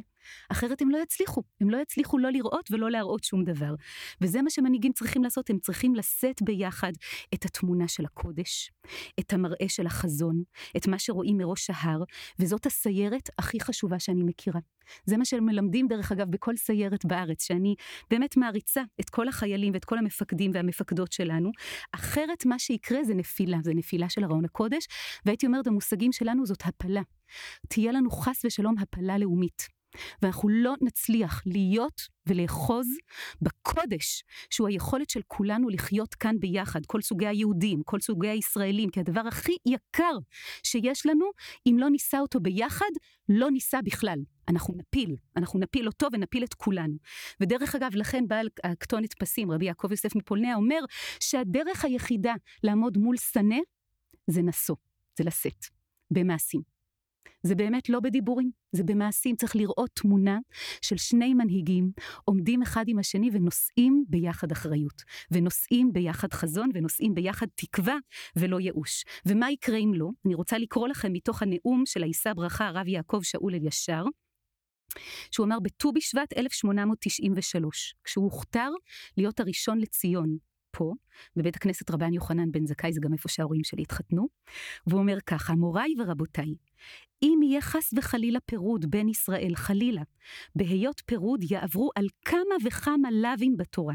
אחרת 0.48 0.82
הם 0.82 0.90
לא 0.90 0.98
יצליחו, 0.98 1.42
הם 1.60 1.70
לא 1.70 1.76
יצליחו 1.76 2.18
לא 2.18 2.30
לראות 2.30 2.70
ולא 2.70 2.90
להראות 2.90 3.24
שום 3.24 3.44
דבר. 3.44 3.74
וזה 4.20 4.42
מה 4.42 4.50
שמנהיגים 4.50 4.92
צריכים 4.92 5.24
לעשות, 5.24 5.50
הם 5.50 5.58
צריכים 5.58 5.94
לשאת 5.94 6.42
ביחד 6.42 6.92
את 7.34 7.44
התמונה 7.44 7.88
של 7.88 8.04
הקודש, 8.04 8.70
את 9.20 9.32
המראה 9.32 9.68
של 9.68 9.86
החזון, 9.86 10.42
את 10.76 10.86
מה 10.86 10.98
שרואים 10.98 11.38
מראש 11.38 11.70
ההר, 11.70 12.02
וזאת 12.38 12.66
הסיירת 12.66 13.30
הכי 13.38 13.60
חשובה 13.60 13.98
שאני 13.98 14.22
מכירה. 14.22 14.60
זה 15.04 15.16
מה 15.16 15.24
שהם 15.24 15.46
מלמדים 15.46 15.88
דרך 15.88 16.12
אגב 16.12 16.30
בכל 16.30 16.56
סיירת 16.56 17.04
בארץ, 17.04 17.42
שאני 17.42 17.74
באמת 18.10 18.36
מעריצה 18.36 18.82
את 19.00 19.10
כל 19.10 19.28
החיילים 19.28 19.72
ואת 19.72 19.84
כל 19.84 19.98
המפקדים 19.98 20.50
והמפקדות 20.54 21.12
שלנו. 21.12 21.50
אחרת 21.92 22.46
מה 22.46 22.58
שיקרה 22.58 23.04
זה 23.04 23.14
נפילה, 23.14 23.58
זה 23.62 23.74
נפילה 23.74 24.08
של 24.08 24.24
ארון 24.24 24.44
הקודש, 24.44 24.86
והייתי 25.26 25.46
אומרת 25.46 25.66
המושגים 25.66 26.12
שלנו 26.12 26.46
זאת 26.46 26.62
הפלה. 26.64 27.02
תהיה 27.68 27.92
לנו 27.92 28.10
חס 28.10 28.44
ושלום 28.44 28.74
הפלה 28.78 29.18
לאומית. 29.18 29.77
ואנחנו 30.22 30.48
לא 30.48 30.74
נצליח 30.80 31.42
להיות 31.46 32.02
ולאחוז 32.26 32.86
בקודש, 33.42 34.24
שהוא 34.50 34.68
היכולת 34.68 35.10
של 35.10 35.20
כולנו 35.26 35.68
לחיות 35.68 36.14
כאן 36.14 36.36
ביחד, 36.40 36.86
כל 36.86 37.00
סוגי 37.00 37.26
היהודים, 37.26 37.82
כל 37.84 38.00
סוגי 38.00 38.28
הישראלים, 38.28 38.90
כי 38.90 39.00
הדבר 39.00 39.20
הכי 39.28 39.56
יקר 39.66 40.18
שיש 40.62 41.06
לנו, 41.06 41.30
אם 41.66 41.76
לא 41.78 41.90
נישא 41.90 42.18
אותו 42.18 42.40
ביחד, 42.40 42.90
לא 43.28 43.50
נישא 43.50 43.78
בכלל. 43.84 44.18
אנחנו 44.48 44.74
נפיל, 44.76 45.16
אנחנו 45.36 45.58
נפיל 45.58 45.86
אותו 45.86 46.06
ונפיל 46.12 46.44
את 46.44 46.54
כולנו. 46.54 46.96
ודרך 47.40 47.74
אגב, 47.74 47.90
לכן 47.94 48.24
בעל 48.28 48.48
הכתונת 48.64 49.14
פסים, 49.14 49.50
רבי 49.50 49.64
יעקב 49.64 49.90
יוסף 49.90 50.16
מפולניה, 50.16 50.56
אומר 50.56 50.80
שהדרך 51.20 51.84
היחידה 51.84 52.34
לעמוד 52.62 52.98
מול 52.98 53.16
שנא, 53.16 53.58
זה 54.26 54.42
נשוא, 54.42 54.76
זה 55.18 55.24
לשאת, 55.24 55.64
במעשים. 56.10 56.77
זה 57.42 57.54
באמת 57.54 57.88
לא 57.88 58.00
בדיבורים, 58.00 58.50
זה 58.72 58.84
במעשים. 58.84 59.36
צריך 59.36 59.56
לראות 59.56 59.90
תמונה 59.94 60.38
של 60.82 60.96
שני 60.96 61.34
מנהיגים 61.34 61.90
עומדים 62.24 62.62
אחד 62.62 62.84
עם 62.88 62.98
השני 62.98 63.30
ונושאים 63.32 64.04
ביחד 64.08 64.52
אחריות, 64.52 65.02
ונושאים 65.30 65.92
ביחד 65.92 66.32
חזון, 66.32 66.70
ונושאים 66.74 67.14
ביחד 67.14 67.46
תקווה 67.54 67.96
ולא 68.36 68.60
ייאוש. 68.60 69.04
ומה 69.26 69.50
יקרה 69.50 69.76
אם 69.76 69.92
לא? 69.94 70.08
אני 70.26 70.34
רוצה 70.34 70.58
לקרוא 70.58 70.88
לכם 70.88 71.12
מתוך 71.12 71.42
הנאום 71.42 71.82
של 71.86 72.02
הישא 72.02 72.32
ברכה 72.32 72.66
הרב 72.66 72.88
יעקב 72.88 73.20
שאול 73.22 73.54
אלישר. 73.54 74.04
שהוא 75.30 75.46
אמר 75.46 75.60
בט"ו 75.60 75.92
בשבט 75.92 76.32
1893, 76.36 77.94
כשהוא 78.04 78.24
הוכתר 78.24 78.70
להיות 79.16 79.40
הראשון 79.40 79.78
לציון, 79.78 80.36
פה, 80.70 80.92
בבית 81.36 81.56
הכנסת 81.56 81.90
רבן 81.90 82.12
יוחנן 82.12 82.52
בן 82.52 82.66
זכאי, 82.66 82.92
זה 82.92 83.00
גם 83.00 83.12
איפה 83.12 83.28
שההורים 83.28 83.64
שלי 83.64 83.82
התחתנו, 83.82 84.28
והוא 84.86 85.00
אומר 85.00 85.18
ככה, 85.26 85.54
מוריי 85.54 85.94
ורבותיי, 85.98 86.54
אם 87.22 87.40
יהיה 87.42 87.60
חס 87.60 87.94
וחלילה 87.96 88.38
פירוד 88.40 88.90
בין 88.90 89.08
ישראל, 89.08 89.52
חלילה, 89.54 90.02
בהיות 90.56 91.02
פירוד 91.06 91.44
יעברו 91.50 91.90
על 91.94 92.06
כמה 92.24 92.54
וכמה 92.64 93.08
לאווים 93.12 93.56
בתורה. 93.56 93.94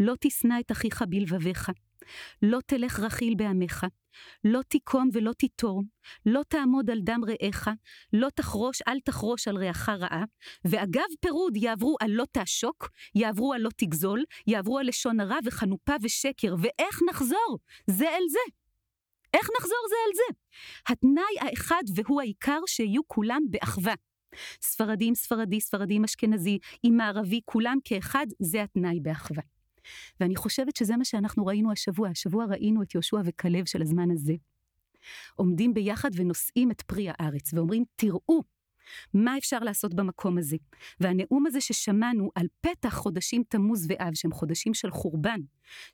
לא 0.00 0.14
תשנא 0.20 0.60
את 0.60 0.72
אחיך 0.72 1.04
בלבביך, 1.08 1.70
לא 2.42 2.58
תלך 2.66 3.00
רכיל 3.00 3.34
בעמך, 3.34 3.86
לא 4.44 4.62
תיקום 4.62 5.08
ולא 5.12 5.32
תיטור, 5.32 5.82
לא 6.26 6.42
תעמוד 6.48 6.90
על 6.90 7.00
דם 7.00 7.20
רעך, 7.28 7.68
לא 8.12 8.28
תחרוש, 8.34 8.82
אל 8.88 9.00
תחרוש 9.00 9.48
על 9.48 9.56
רעך 9.56 9.88
רעה, 9.88 10.24
ואגב 10.64 11.06
פירוד 11.20 11.56
יעברו 11.56 11.96
על 12.00 12.10
לא 12.10 12.24
תעשוק, 12.32 12.88
יעברו 13.14 13.52
על 13.52 13.60
לא 13.60 13.70
תגזול, 13.76 14.24
יעברו 14.46 14.78
על 14.78 14.86
לשון 14.88 15.20
הרע 15.20 15.38
וחנופה 15.44 15.92
ושקר, 16.02 16.54
ואיך 16.58 17.00
נחזור 17.10 17.58
זה 17.86 18.08
אל 18.08 18.28
זה? 18.30 18.52
איך 19.34 19.48
נחזור 19.60 19.84
זה 19.88 19.94
אל 20.06 20.14
זה? 20.14 20.38
התנאי 20.88 21.50
האחד 21.50 21.82
והוא 21.94 22.20
העיקר 22.20 22.60
שיהיו 22.66 23.02
כולם 23.06 23.42
באחווה. 23.50 23.94
ספרדים, 24.62 25.14
ספרדי, 25.14 25.60
ספרדים, 25.60 26.04
אשכנזי, 26.04 26.58
עם 26.82 26.96
מערבי, 26.96 27.40
כולם 27.44 27.78
כאחד, 27.84 28.26
זה 28.38 28.62
התנאי 28.62 29.00
באחווה. 29.00 29.59
ואני 30.20 30.36
חושבת 30.36 30.76
שזה 30.76 30.96
מה 30.96 31.04
שאנחנו 31.04 31.46
ראינו 31.46 31.72
השבוע. 31.72 32.08
השבוע 32.08 32.44
ראינו 32.44 32.82
את 32.82 32.94
יהושע 32.94 33.20
וכלב 33.24 33.66
של 33.66 33.82
הזמן 33.82 34.10
הזה. 34.10 34.34
עומדים 35.34 35.74
ביחד 35.74 36.10
ונושאים 36.14 36.70
את 36.70 36.82
פרי 36.82 37.06
הארץ, 37.08 37.54
ואומרים, 37.54 37.84
תראו 37.96 38.42
מה 39.14 39.38
אפשר 39.38 39.58
לעשות 39.58 39.94
במקום 39.94 40.38
הזה. 40.38 40.56
והנאום 41.00 41.46
הזה 41.46 41.60
ששמענו 41.60 42.30
על 42.34 42.46
פתח 42.60 42.94
חודשים 42.94 43.42
תמוז 43.48 43.86
ואב, 43.88 44.14
שהם 44.14 44.32
חודשים 44.32 44.74
של 44.74 44.90
חורבן, 44.90 45.40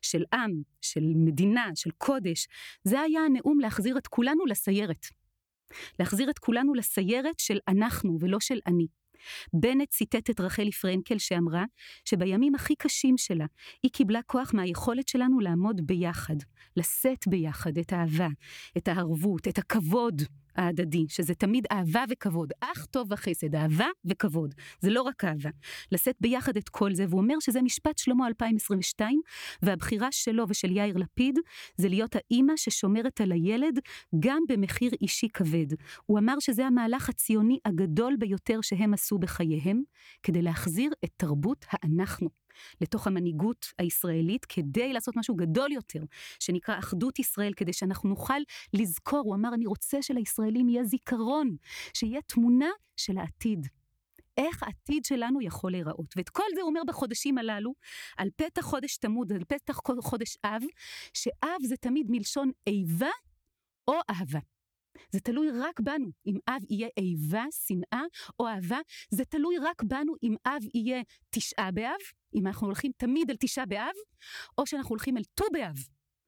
של 0.01 0.23
עם, 0.33 0.61
של 0.81 1.13
מדינה, 1.15 1.71
של 1.75 1.89
קודש, 1.97 2.47
זה 2.83 3.01
היה 3.01 3.21
הנאום 3.21 3.59
להחזיר 3.59 3.97
את 3.97 4.07
כולנו 4.07 4.45
לסיירת. 4.45 5.05
להחזיר 5.99 6.29
את 6.29 6.39
כולנו 6.39 6.73
לסיירת 6.73 7.39
של 7.39 7.59
אנחנו 7.67 8.17
ולא 8.19 8.39
של 8.39 8.59
אני. 8.67 8.87
בנט 9.53 9.89
ציטט 9.89 10.29
את 10.29 10.39
רחלי 10.39 10.71
פרנקל 10.71 11.17
שאמרה 11.17 11.65
שבימים 12.05 12.55
הכי 12.55 12.75
קשים 12.75 13.17
שלה 13.17 13.45
היא 13.83 13.91
קיבלה 13.91 14.19
כוח 14.25 14.53
מהיכולת 14.53 15.07
שלנו 15.07 15.39
לעמוד 15.39 15.81
ביחד, 15.87 16.35
לשאת 16.77 17.27
ביחד 17.27 17.77
את 17.77 17.93
האהבה, 17.93 18.27
את 18.77 18.87
הערבות, 18.87 19.47
את 19.47 19.57
הכבוד, 19.57 20.21
ההדדי, 20.57 21.05
שזה 21.09 21.35
תמיד 21.35 21.67
אהבה 21.71 22.03
וכבוד, 22.09 22.51
אך 22.61 22.85
טוב 22.85 23.11
וחסד, 23.11 23.55
אהבה 23.55 23.87
וכבוד, 24.05 24.53
זה 24.79 24.89
לא 24.89 25.01
רק 25.01 25.23
אהבה. 25.23 25.49
לשאת 25.91 26.15
ביחד 26.19 26.57
את 26.57 26.69
כל 26.69 26.93
זה, 26.93 27.05
והוא 27.09 27.21
אומר 27.21 27.35
שזה 27.39 27.61
משפט 27.61 27.97
שלמה 27.97 28.27
2022, 28.27 29.21
והבחירה 29.61 30.07
שלו 30.11 30.45
ושל 30.49 30.71
יאיר 30.71 30.97
לפיד, 30.97 31.39
זה 31.77 31.89
להיות 31.89 32.15
האימא 32.15 32.53
ששומרת 32.55 33.21
על 33.21 33.31
הילד 33.31 33.79
גם 34.19 34.41
במחיר 34.49 34.91
אישי 35.01 35.27
כבד. 35.33 35.67
הוא 36.05 36.19
אמר 36.19 36.39
שזה 36.39 36.65
המהלך 36.65 37.09
הציוני 37.09 37.59
הגדול 37.65 38.15
ביותר 38.19 38.61
שהם 38.61 38.93
עשו 38.93 39.17
בחייהם, 39.17 39.81
כדי 40.23 40.41
להחזיר 40.41 40.91
את 41.05 41.09
תרבות 41.17 41.65
האנחנו. 41.71 42.46
לתוך 42.81 43.07
המנהיגות 43.07 43.65
הישראלית 43.79 44.45
כדי 44.45 44.93
לעשות 44.93 45.15
משהו 45.15 45.35
גדול 45.35 45.71
יותר, 45.71 45.99
שנקרא 46.39 46.79
אחדות 46.79 47.19
ישראל, 47.19 47.53
כדי 47.53 47.73
שאנחנו 47.73 48.09
נוכל 48.09 48.39
לזכור, 48.73 49.21
הוא 49.25 49.35
אמר, 49.35 49.53
אני 49.53 49.65
רוצה 49.65 50.01
שלישראלים 50.01 50.69
יהיה 50.69 50.83
זיכרון, 50.83 51.55
שיהיה 51.93 52.21
תמונה 52.21 52.69
של 52.97 53.17
העתיד. 53.17 53.67
איך 54.37 54.63
העתיד 54.63 55.05
שלנו 55.05 55.41
יכול 55.41 55.71
להיראות. 55.71 56.13
ואת 56.17 56.29
כל 56.29 56.43
זה 56.55 56.61
הוא 56.61 56.69
אומר 56.69 56.81
בחודשים 56.87 57.37
הללו, 57.37 57.73
על 58.17 58.29
פתח 58.35 58.61
חודש 58.61 58.97
תמוד, 58.97 59.31
על 59.31 59.43
פתח 59.47 59.79
חודש 60.01 60.37
אב, 60.45 60.63
שאב 61.13 61.65
זה 61.65 61.77
תמיד 61.77 62.07
מלשון 62.09 62.51
איבה 62.67 63.09
או 63.87 63.93
אהבה. 64.09 64.39
זה 65.11 65.19
תלוי 65.19 65.47
רק 65.51 65.79
בנו, 65.79 66.09
אם 66.25 66.37
אב 66.47 66.61
יהיה 66.69 66.87
איבה, 66.97 67.45
שנאה 67.67 68.03
או 68.39 68.47
אהבה, 68.47 68.79
זה 69.09 69.25
תלוי 69.25 69.57
רק 69.57 69.83
בנו 69.83 70.13
אם 70.23 70.35
אב 70.45 70.61
יהיה 70.73 71.01
תשעה 71.29 71.71
באב, 71.71 71.99
אם 72.35 72.47
אנחנו 72.47 72.67
הולכים 72.67 72.91
תמיד 72.97 73.29
אל 73.29 73.35
תשעה 73.39 73.65
באב, 73.65 73.93
או 74.57 74.67
שאנחנו 74.67 74.89
הולכים 74.89 75.17
אל 75.17 75.23
ט"ו 75.23 75.45
באב. 75.53 75.77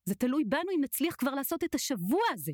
זה 0.06 0.16
תלוי 0.16 0.44
בנו 0.46 0.72
אם 0.76 0.82
נצליח 0.84 1.16
כבר 1.16 1.32
לעשות 1.36 1.64
את 1.64 1.76
השבוע 1.76 2.22
הזה, 2.34 2.52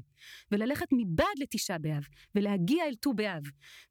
וללכת 0.52 0.88
מבעד 0.92 1.40
לתשעה 1.40 1.78
באב, 1.78 2.04
ולהגיע 2.36 2.86
אל 2.86 2.96
ט"ו 2.96 3.14
באב. 3.14 3.44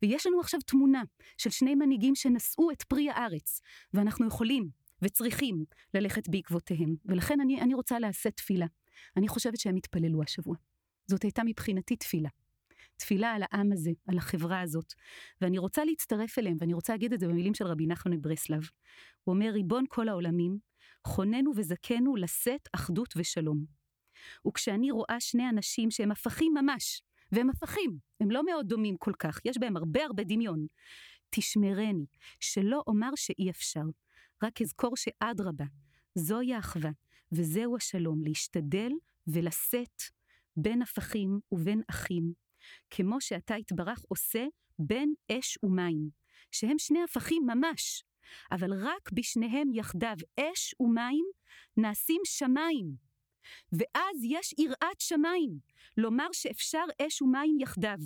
ויש 0.02 0.26
לנו 0.26 0.40
עכשיו 0.40 0.60
תמונה 0.60 1.02
של 1.38 1.50
שני 1.50 1.74
מנהיגים 1.74 2.14
שנשאו 2.14 2.70
את 2.70 2.82
פרי 2.82 3.10
הארץ, 3.10 3.60
ואנחנו 3.94 4.26
יכולים 4.26 4.68
וצריכים 5.02 5.64
ללכת 5.94 6.28
בעקבותיהם. 6.28 6.96
ולכן 7.04 7.40
אני, 7.40 7.60
אני 7.60 7.74
רוצה 7.74 7.98
לעשות 7.98 8.32
תפילה. 8.32 8.66
אני 9.16 9.28
חושבת 9.28 9.60
שהם 9.60 9.76
התפללו 9.76 10.22
השבוע. 10.22 10.56
זאת 11.06 11.22
הייתה 11.22 11.42
מבחינתי 11.44 11.96
תפילה. 11.96 12.28
תפילה 12.96 13.32
על 13.32 13.42
העם 13.42 13.72
הזה, 13.72 13.90
על 14.08 14.18
החברה 14.18 14.60
הזאת. 14.60 14.92
ואני 15.40 15.58
רוצה 15.58 15.84
להצטרף 15.84 16.38
אליהם, 16.38 16.56
ואני 16.60 16.74
רוצה 16.74 16.92
להגיד 16.92 17.12
את 17.12 17.20
זה 17.20 17.28
במילים 17.28 17.54
של 17.54 17.66
רבי 17.66 17.86
נחמן 17.86 18.12
מברסלב. 18.12 18.68
הוא 19.24 19.34
אומר, 19.34 19.50
ריבון 19.50 19.84
כל 19.88 20.08
העולמים, 20.08 20.58
חוננו 21.06 21.52
וזכנו 21.56 22.16
לשאת 22.16 22.68
אחדות 22.72 23.14
ושלום. 23.16 23.64
וכשאני 24.48 24.90
רואה 24.90 25.16
שני 25.20 25.48
אנשים 25.48 25.90
שהם 25.90 26.10
הפכים 26.10 26.54
ממש, 26.54 27.02
והם 27.32 27.50
הפכים, 27.50 27.98
הם 28.20 28.30
לא 28.30 28.44
מאוד 28.44 28.68
דומים 28.68 28.96
כל 28.96 29.12
כך, 29.18 29.40
יש 29.44 29.58
בהם 29.58 29.76
הרבה 29.76 30.04
הרבה 30.04 30.24
דמיון. 30.24 30.66
תשמרני, 31.30 32.06
שלא 32.40 32.82
אומר 32.86 33.10
שאי 33.16 33.50
אפשר, 33.50 33.82
רק 34.42 34.62
אזכור 34.62 34.96
שאדרבה, 34.96 35.64
זוהי 36.14 36.54
האחווה, 36.54 36.90
וזהו 37.32 37.76
השלום, 37.76 38.22
להשתדל 38.22 38.90
ולשאת 39.26 40.02
בין 40.56 40.82
הפכים 40.82 41.40
ובין 41.52 41.82
אחים, 41.90 42.32
כמו 42.90 43.20
שאתה 43.20 43.56
יתברך 43.56 44.02
עושה 44.08 44.46
בין 44.78 45.14
אש 45.32 45.58
ומים, 45.62 46.10
שהם 46.50 46.78
שני 46.78 47.02
הפכים 47.02 47.42
ממש, 47.46 48.04
אבל 48.52 48.72
רק 48.72 49.12
בשניהם 49.12 49.72
יחדיו 49.72 50.16
אש 50.40 50.74
ומים 50.80 51.24
נעשים 51.76 52.20
שמיים. 52.24 52.86
ואז 53.72 54.16
יש 54.24 54.54
יראת 54.58 55.00
שמיים, 55.00 55.58
לומר 55.96 56.26
שאפשר 56.32 56.84
אש 57.02 57.22
ומים 57.22 57.60
יחדיו. 57.60 57.98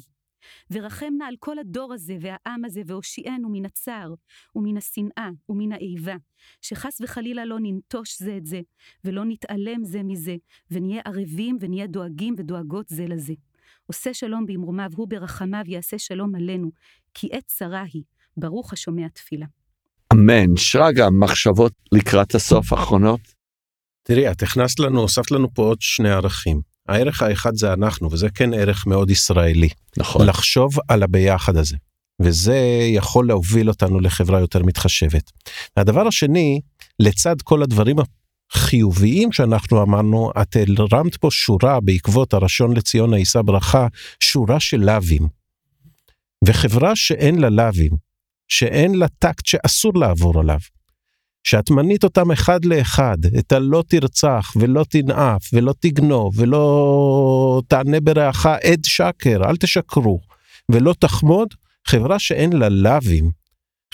ורחם 0.71 1.13
נא 1.19 1.25
על 1.25 1.35
כל 1.39 1.59
הדור 1.59 1.93
הזה 1.93 2.17
והעם 2.21 2.65
הזה, 2.65 2.83
והושיענו 2.87 3.49
מן 3.49 3.65
הצער, 3.65 4.15
ומן 4.57 4.77
השנאה, 4.77 5.29
ומן 5.49 5.73
האיבה, 5.73 6.15
שחס 6.63 7.01
וחלילה 7.01 7.45
לא 7.45 7.57
ננטוש 7.61 8.19
זה 8.19 8.37
את 8.37 8.47
זה, 8.47 8.61
ולא 9.05 9.25
נתעלם 9.25 9.85
זה 9.85 10.03
מזה, 10.03 10.37
ונהיה 10.71 11.03
ערבים 11.05 11.57
ונהיה 11.61 11.87
דואגים 11.87 12.35
ודואגות 12.39 12.89
זה 12.89 13.07
לזה. 13.07 13.35
עושה 13.87 14.15
שלום 14.15 14.47
במרומיו, 14.47 14.91
הוא 14.97 15.09
ברחמיו 15.09 15.63
יעשה 15.67 15.99
שלום 15.99 16.35
עלינו, 16.35 16.71
כי 17.15 17.29
עת 17.33 17.45
צרה 17.47 17.85
היא, 17.93 18.03
ברוך 18.37 18.73
השומע 18.73 19.09
תפילה. 19.09 19.47
אמן. 20.13 20.57
שרגא, 20.57 21.09
מחשבות 21.21 21.73
לקראת 21.93 22.35
הסוף 22.35 22.73
האחרונות? 22.73 23.21
תראי, 24.03 24.31
את 24.31 24.43
הכנסת 24.43 24.81
לנו, 24.81 25.01
הוספת 25.01 25.31
לנו 25.31 25.55
פה 25.55 25.63
עוד 25.63 25.81
שני 25.81 26.11
ערכים. 26.11 26.68
הערך 26.89 27.23
האחד 27.23 27.55
זה 27.55 27.73
אנחנו, 27.73 28.13
וזה 28.13 28.29
כן 28.31 28.55
ערך 28.55 28.87
מאוד 28.87 29.11
ישראלי. 29.11 29.69
נכון. 29.97 30.27
לחשוב 30.27 30.73
על 30.89 31.03
הביחד 31.03 31.57
הזה. 31.57 31.77
וזה 32.23 32.59
יכול 32.95 33.27
להוביל 33.27 33.69
אותנו 33.69 34.01
לחברה 34.01 34.41
יותר 34.41 34.63
מתחשבת. 34.63 35.31
והדבר 35.77 36.07
השני, 36.07 36.61
לצד 36.99 37.43
כל 37.43 37.63
הדברים 37.63 37.97
החיוביים 38.53 39.33
שאנחנו 39.33 39.83
אמרנו, 39.83 40.31
את 40.43 40.57
הרמת 40.79 41.17
פה 41.17 41.29
שורה 41.31 41.81
בעקבות 41.81 42.35
הראשון 42.35 42.77
לציון 42.77 43.15
יישא 43.15 43.43
ברכה, 43.43 43.87
שורה 44.21 44.61
של 44.61 44.81
לאווים. 44.81 45.29
וחברה 46.45 46.97
שאין 46.97 47.39
לה 47.39 47.49
לאווים, 47.51 47.93
שאין 48.49 48.95
לה 48.95 49.07
טקט 49.19 49.47
שאסור 49.47 49.93
לעבור 49.99 50.41
עליו, 50.41 50.59
שאת 51.45 51.71
מנית 51.71 52.05
אותם 52.05 52.31
אחד 52.31 52.65
לאחד, 52.65 53.17
את 53.39 53.53
הלא 53.53 53.85
תרצח 53.89 54.53
ולא 54.57 54.85
תנאף 54.91 55.43
ולא 55.53 55.75
תגנוב 55.81 56.39
ולא 56.39 57.63
תענה 57.69 58.01
ברעך 58.01 58.47
עד 58.47 58.85
שקר, 58.85 59.45
אל 59.45 59.57
תשקרו, 59.57 60.21
ולא 60.73 60.95
תחמוד, 61.01 61.49
חברה 61.87 62.19
שאין 62.19 62.53
לה 62.53 62.69
לאווים, 62.69 63.31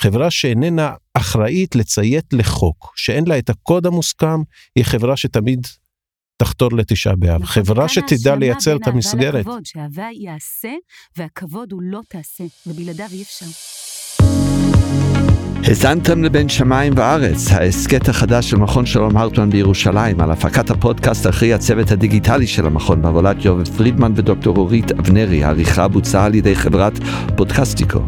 חברה 0.01 0.31
שאיננה 0.31 0.93
אחראית 1.15 1.77
לציית 1.77 2.33
לחוק, 2.33 2.93
שאין 2.97 3.25
לה 3.27 3.39
את 3.39 3.51
הקוד 3.51 3.87
המוסכם, 3.87 4.43
היא 4.77 4.85
חברה 4.85 5.17
שתמיד 5.17 5.67
תחתור 6.37 6.73
לתשעה 6.73 7.17
באב. 7.17 7.45
חברה 7.45 7.89
שתדע 7.89 8.37
לייצר 8.37 8.77
את 8.77 8.87
המסגרת. 8.87 9.47
שהאהבה 9.65 10.09
יעשה 10.13 10.73
והכבוד 11.17 11.73
הוא 11.73 11.83
לא 11.83 12.01
תעשה, 12.09 12.45
ובלעדיו 12.67 13.07
אי 13.13 13.23
אפשר. 13.23 13.47
האזנתם 15.67 16.25
לבין 16.25 16.49
שמיים 16.49 16.93
וארץ, 16.97 17.53
ההסכת 17.53 18.09
החדש 18.09 18.51
של 18.51 18.57
מכון 18.57 18.87
שלום 18.87 19.17
הרטמן 19.17 19.51
בירושלים, 19.51 20.21
על 20.21 20.31
הפקת 20.31 20.71
הפודקאסט 20.71 21.27
אחרי 21.27 21.55
הצוות 21.55 21.91
הדיגיטלי 21.91 22.47
של 22.47 22.67
המכון, 22.67 23.03
בהובלת 23.03 23.45
יובל 23.45 23.65
פרידמן 23.65 24.13
ודוקטור 24.17 24.57
אורית 24.57 24.93
אבנרי, 24.93 25.45
העריכה 25.45 25.89
בוצעה 25.89 26.25
על 26.25 26.35
ידי 26.35 26.57
חברת 26.57 26.93
פודקסטיקו. 27.37 28.01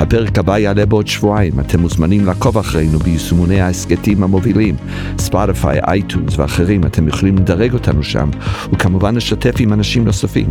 הפרק 0.00 0.38
הבא 0.38 0.58
יעלה 0.58 0.86
בעוד 0.86 1.06
שבועיים, 1.06 1.60
אתם 1.60 1.80
מוזמנים 1.80 2.24
לעקוב 2.24 2.58
אחרינו 2.58 2.98
ביישומוני 2.98 3.60
ההסכתים 3.60 4.22
המובילים, 4.22 4.76
ספוטיפיי, 5.18 5.80
אייטונס 5.86 6.38
ואחרים, 6.38 6.86
אתם 6.86 7.08
יכולים 7.08 7.36
לדרג 7.36 7.72
אותנו 7.72 8.02
שם, 8.02 8.30
וכמובן 8.72 9.14
לשתף 9.14 9.54
עם 9.58 9.72
אנשים 9.72 10.04
נוספים. 10.04 10.48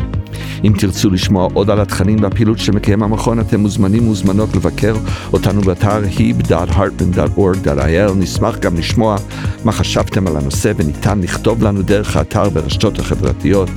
אם 0.63 0.73
תרצו 0.79 1.09
לשמוע 1.09 1.47
עוד 1.53 1.69
על 1.69 1.79
התכנים 1.79 2.17
והפעילות 2.21 2.59
שמקיים 2.59 3.03
המכון, 3.03 3.39
אתם 3.39 3.59
מוזמנים 3.59 4.03
ומוזמנות 4.03 4.55
לבקר 4.55 4.95
אותנו 5.33 5.61
באתר 5.61 6.03
heeb.hartman.org.il, 6.03 8.13
נשמח 8.15 8.59
גם 8.59 8.77
לשמוע 8.77 9.17
מה 9.63 9.71
חשבתם 9.71 10.27
על 10.27 10.37
הנושא 10.37 10.71
וניתן 10.75 11.21
לכתוב 11.21 11.63
לנו 11.63 11.81
דרך 11.81 12.17
האתר 12.17 12.49
ברשתות 12.49 12.99
החברתיות. 12.99 13.69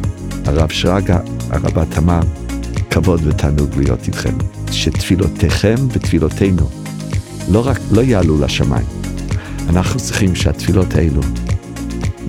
הרב 0.47 0.71
שרגא, 0.71 1.19
הרבה 1.51 1.85
תמר, 1.85 2.21
כבוד 2.93 3.21
ותענוג 3.25 3.71
להיות 3.77 4.07
איתכם. 4.07 4.35
שתפילותיכם 4.73 5.75
ותפילותינו 5.93 6.69
לא 7.51 7.67
רק, 7.67 7.79
לא 7.91 8.01
יעלו 8.01 8.41
לשמיים. 8.41 8.87
אנחנו 9.69 10.01
צריכים 10.01 10.35
שהתפילות 10.35 10.95
האלו 10.95 11.21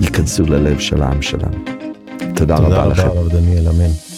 ייכנסו 0.00 0.42
ללב 0.42 0.78
של 0.78 1.02
העם 1.02 1.22
שלנו. 1.22 1.56
תודה, 2.34 2.34
תודה 2.34 2.56
רבה 2.56 2.86
לכם. 2.86 3.02
תודה 3.02 3.10
רבה, 3.10 3.20
הרב 3.20 3.28
דניאל, 3.28 3.68
אמן. 3.68 4.13